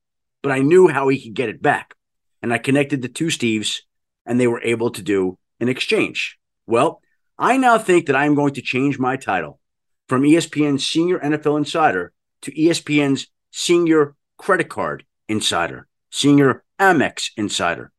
but 0.44 0.52
I 0.52 0.60
knew 0.60 0.88
how 0.88 1.08
he 1.08 1.20
could 1.20 1.34
get 1.34 1.50
it 1.50 1.64
back. 1.64 1.96
And 2.44 2.54
I 2.54 2.60
connected 2.60 3.02
the 3.02 3.08
two 3.08 3.26
Steves 3.26 3.80
and 4.24 4.40
they 4.40 4.46
were 4.46 4.62
able 4.62 4.92
to 4.92 5.02
do 5.02 5.40
an 5.60 5.68
exchange. 5.68 6.38
Well, 6.68 7.02
I 7.40 7.58
now 7.58 7.80
think 7.80 8.06
that 8.06 8.16
I 8.16 8.28
am 8.28 8.36
going 8.36 8.54
to 8.54 8.62
change 8.62 9.00
my 9.00 9.18
title 9.18 9.60
from 10.08 10.22
ESPN's 10.22 10.86
Senior 10.86 11.18
NFL 11.18 11.58
Insider 11.58 12.14
to 12.44 12.52
ESPN's 12.52 13.26
Senior 13.50 14.16
Credit 14.38 14.70
Card 14.70 15.06
Insider, 15.28 15.88
Senior 16.12 16.64
Amex 16.80 17.32
Insider. 17.36 17.92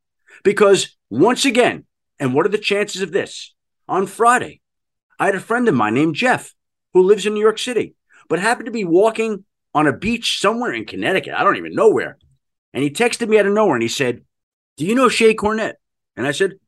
Because 0.43 0.95
once 1.09 1.45
again, 1.45 1.85
and 2.19 2.33
what 2.33 2.45
are 2.45 2.49
the 2.49 2.57
chances 2.57 3.01
of 3.01 3.11
this? 3.11 3.53
On 3.87 4.05
Friday, 4.05 4.61
I 5.19 5.25
had 5.25 5.35
a 5.35 5.39
friend 5.39 5.67
of 5.67 5.75
mine 5.75 5.93
named 5.93 6.15
Jeff 6.15 6.53
who 6.93 7.03
lives 7.03 7.25
in 7.25 7.33
New 7.33 7.41
York 7.41 7.59
City, 7.59 7.95
but 8.29 8.39
happened 8.39 8.65
to 8.65 8.71
be 8.71 8.85
walking 8.85 9.45
on 9.73 9.87
a 9.87 9.93
beach 9.93 10.39
somewhere 10.39 10.73
in 10.73 10.85
Connecticut. 10.85 11.33
I 11.33 11.43
don't 11.43 11.57
even 11.57 11.75
know 11.75 11.89
where. 11.89 12.17
And 12.73 12.83
he 12.83 12.89
texted 12.89 13.27
me 13.27 13.37
out 13.37 13.45
of 13.45 13.53
nowhere 13.53 13.75
and 13.75 13.83
he 13.83 13.89
said, 13.89 14.23
Do 14.77 14.85
you 14.85 14.95
know 14.95 15.09
Shay 15.09 15.33
Cornett? 15.33 15.73
And 16.15 16.25
I 16.25 16.31
said, 16.31 16.51
Of 16.51 16.59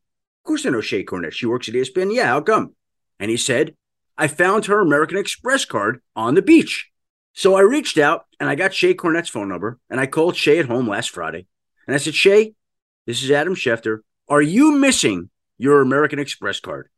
course 0.45 0.65
I 0.65 0.69
know 0.69 0.81
Shay 0.81 1.03
Cornett. 1.03 1.31
She 1.33 1.45
works 1.45 1.69
at 1.69 1.75
ESPN. 1.75 2.13
Yeah, 2.13 2.27
how 2.27 2.41
come? 2.41 2.75
And 3.19 3.31
he 3.31 3.37
said, 3.37 3.75
I 4.17 4.27
found 4.27 4.65
her 4.65 4.79
American 4.79 5.17
Express 5.17 5.65
card 5.65 6.01
on 6.15 6.35
the 6.35 6.41
beach. 6.41 6.89
So 7.33 7.55
I 7.55 7.61
reached 7.61 7.97
out 7.97 8.25
and 8.39 8.49
I 8.49 8.55
got 8.55 8.73
Shay 8.73 8.93
Cornett's 8.93 9.29
phone 9.29 9.49
number 9.49 9.79
and 9.89 9.99
I 9.99 10.05
called 10.05 10.35
Shay 10.35 10.59
at 10.59 10.67
home 10.67 10.87
last 10.87 11.09
Friday. 11.09 11.47
And 11.87 11.95
I 11.95 11.97
said, 11.97 12.13
Shae, 12.13 12.53
this 13.05 13.23
is 13.23 13.31
Adam 13.31 13.55
Schefter. 13.55 13.99
Are 14.29 14.41
you 14.41 14.77
missing 14.77 15.29
your 15.57 15.81
American 15.81 16.19
Express 16.19 16.59
card? 16.59 16.89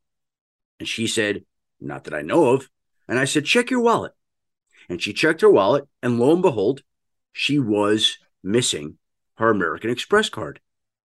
And 0.79 0.87
she 0.87 1.07
said, 1.07 1.43
Not 1.79 2.03
that 2.03 2.13
I 2.13 2.21
know 2.21 2.53
of. 2.53 2.69
And 3.07 3.19
I 3.19 3.25
said, 3.25 3.45
Check 3.45 3.69
your 3.69 3.81
wallet. 3.81 4.13
And 4.87 5.01
she 5.01 5.13
checked 5.13 5.41
her 5.41 5.49
wallet, 5.49 5.87
and 6.03 6.19
lo 6.19 6.33
and 6.33 6.41
behold, 6.41 6.83
she 7.33 7.57
was 7.57 8.17
missing 8.43 8.97
her 9.37 9.49
American 9.49 9.89
Express 9.89 10.29
card. 10.29 10.59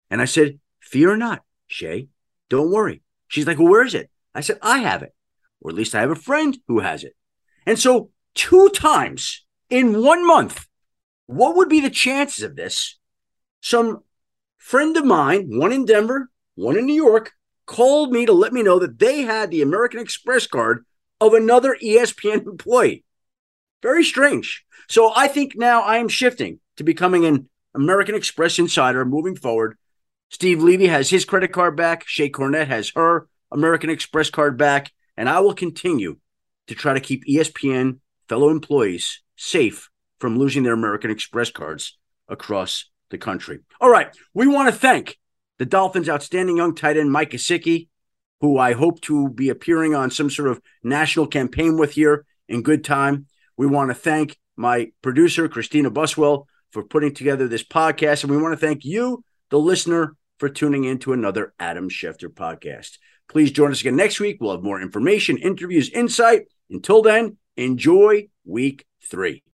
And 0.10 0.22
I 0.22 0.26
said, 0.26 0.60
Fear 0.80 1.18
not, 1.18 1.44
Shae. 1.70 2.08
Don't 2.50 2.72
worry. 2.72 3.02
She's 3.28 3.48
like, 3.48 3.58
Well, 3.58 3.70
where 3.70 3.86
is 3.86 3.96
it? 3.96 4.12
I 4.34 4.42
said, 4.42 4.60
I 4.62 4.80
have 4.80 5.02
it. 5.02 5.14
Or 5.62 5.72
at 5.72 5.76
least 5.76 5.96
I 5.96 6.02
have 6.02 6.12
a 6.12 6.16
friend 6.16 6.58
who 6.68 6.80
has 6.80 7.04
it. 7.04 7.16
And 7.66 7.80
so, 7.80 8.12
two 8.36 8.70
times 8.70 9.46
in 9.70 10.04
one 10.04 10.26
month, 10.28 10.68
what 11.26 11.56
would 11.56 11.70
be 11.70 11.80
the 11.80 11.90
chances 11.90 12.44
of 12.44 12.56
this? 12.56 13.00
Some 13.62 14.04
friend 14.66 14.98
of 14.98 15.06
mine, 15.06 15.48
one 15.60 15.72
in 15.72 15.86
Denver, 15.86 16.28
one 16.56 16.76
in 16.76 16.88
New 16.88 16.96
York, 16.96 17.34
called 17.68 18.12
me 18.12 18.26
to 18.26 18.34
let 18.34 18.52
me 18.52 18.64
know 18.64 18.80
that 18.80 18.98
they 18.98 19.22
had 19.22 19.52
the 19.52 19.62
American 19.62 20.00
Express 20.00 20.48
card 20.48 20.84
of 21.22 21.36
another 21.36 21.78
ESPN 21.84 22.48
employee. 22.48 23.06
Very 23.84 24.04
strange. 24.04 24.66
So 24.90 25.14
I 25.16 25.28
think 25.28 25.54
now 25.56 25.84
I 25.84 25.98
am 25.98 26.08
shifting 26.08 26.60
to 26.78 26.84
becoming 26.84 27.26
an 27.26 27.48
American 27.76 28.16
Express 28.16 28.58
insider 28.58 29.06
moving 29.06 29.36
forward. 29.36 29.78
Steve 30.32 30.64
Levy 30.64 30.88
has 30.88 31.12
his 31.12 31.26
credit 31.26 31.54
card 31.54 31.78
back. 31.78 32.04
Shae 32.08 32.32
Cornett 32.32 32.66
has 32.66 32.92
her 32.96 33.28
American 33.52 33.92
Express 33.92 34.32
card 34.32 34.58
back. 34.58 34.92
And 35.16 35.30
I 35.30 35.42
will 35.42 35.54
continue 35.54 36.18
to 36.66 36.74
try 36.74 36.96
to 36.96 37.00
keep 37.00 37.24
ESPN 37.26 38.00
fellow 38.28 38.50
employees 38.50 39.22
safe 39.36 39.92
from 40.20 40.40
losing 40.40 40.64
their 40.64 40.74
American 40.74 41.12
Express 41.12 41.52
cards 41.52 42.00
across 42.28 42.90
the 43.16 43.26
country. 43.26 43.60
All 43.80 43.90
right. 43.90 44.16
We 44.34 44.48
want 44.48 44.70
to 44.70 44.80
thank 44.80 45.18
the 45.58 45.66
Dolphins' 45.66 46.10
outstanding 46.10 46.58
young 46.58 46.76
tight 46.76 46.98
end, 46.98 47.12
Mike 47.12 47.32
Gesicki, 47.32 47.88
who 48.42 48.58
I 48.58 48.74
hope 48.74 49.02
to 49.02 49.30
be 49.30 49.50
appearing 49.50 49.96
on 49.96 50.12
some 50.12 50.30
sort 50.30 50.50
of 50.50 50.62
national 50.84 51.28
campaign 51.28 51.78
with 51.78 51.94
here 51.94 52.26
in 52.48 52.62
good 52.62 52.84
time. 52.84 53.28
We 53.58 53.68
want 53.68 53.90
to 53.90 53.96
thank 53.96 54.38
my 54.58 54.92
producer, 55.02 55.48
Christina 55.48 55.90
Buswell, 55.90 56.48
for 56.72 56.84
putting 56.84 57.14
together 57.14 57.48
this 57.48 57.64
podcast. 57.64 58.24
And 58.24 58.32
we 58.32 58.38
want 58.38 58.52
to 58.52 58.66
thank 58.66 58.84
you, 58.84 59.24
the 59.50 59.60
listener, 59.60 60.18
for 60.38 60.50
tuning 60.50 60.84
in 60.84 61.00
to 61.00 61.14
another 61.14 61.54
Adam 61.58 61.90
Schefter 61.90 62.28
podcast. 62.28 62.98
Please 63.30 63.52
join 63.52 63.72
us 63.72 63.80
again 63.80 63.96
next 63.96 64.20
week. 64.20 64.38
We'll 64.40 64.52
have 64.52 64.64
more 64.64 64.82
information, 64.82 65.38
interviews, 65.38 65.90
insight. 65.90 66.44
Until 66.70 67.02
then, 67.02 67.38
enjoy 67.56 68.28
week 68.44 68.86
three. 69.10 69.46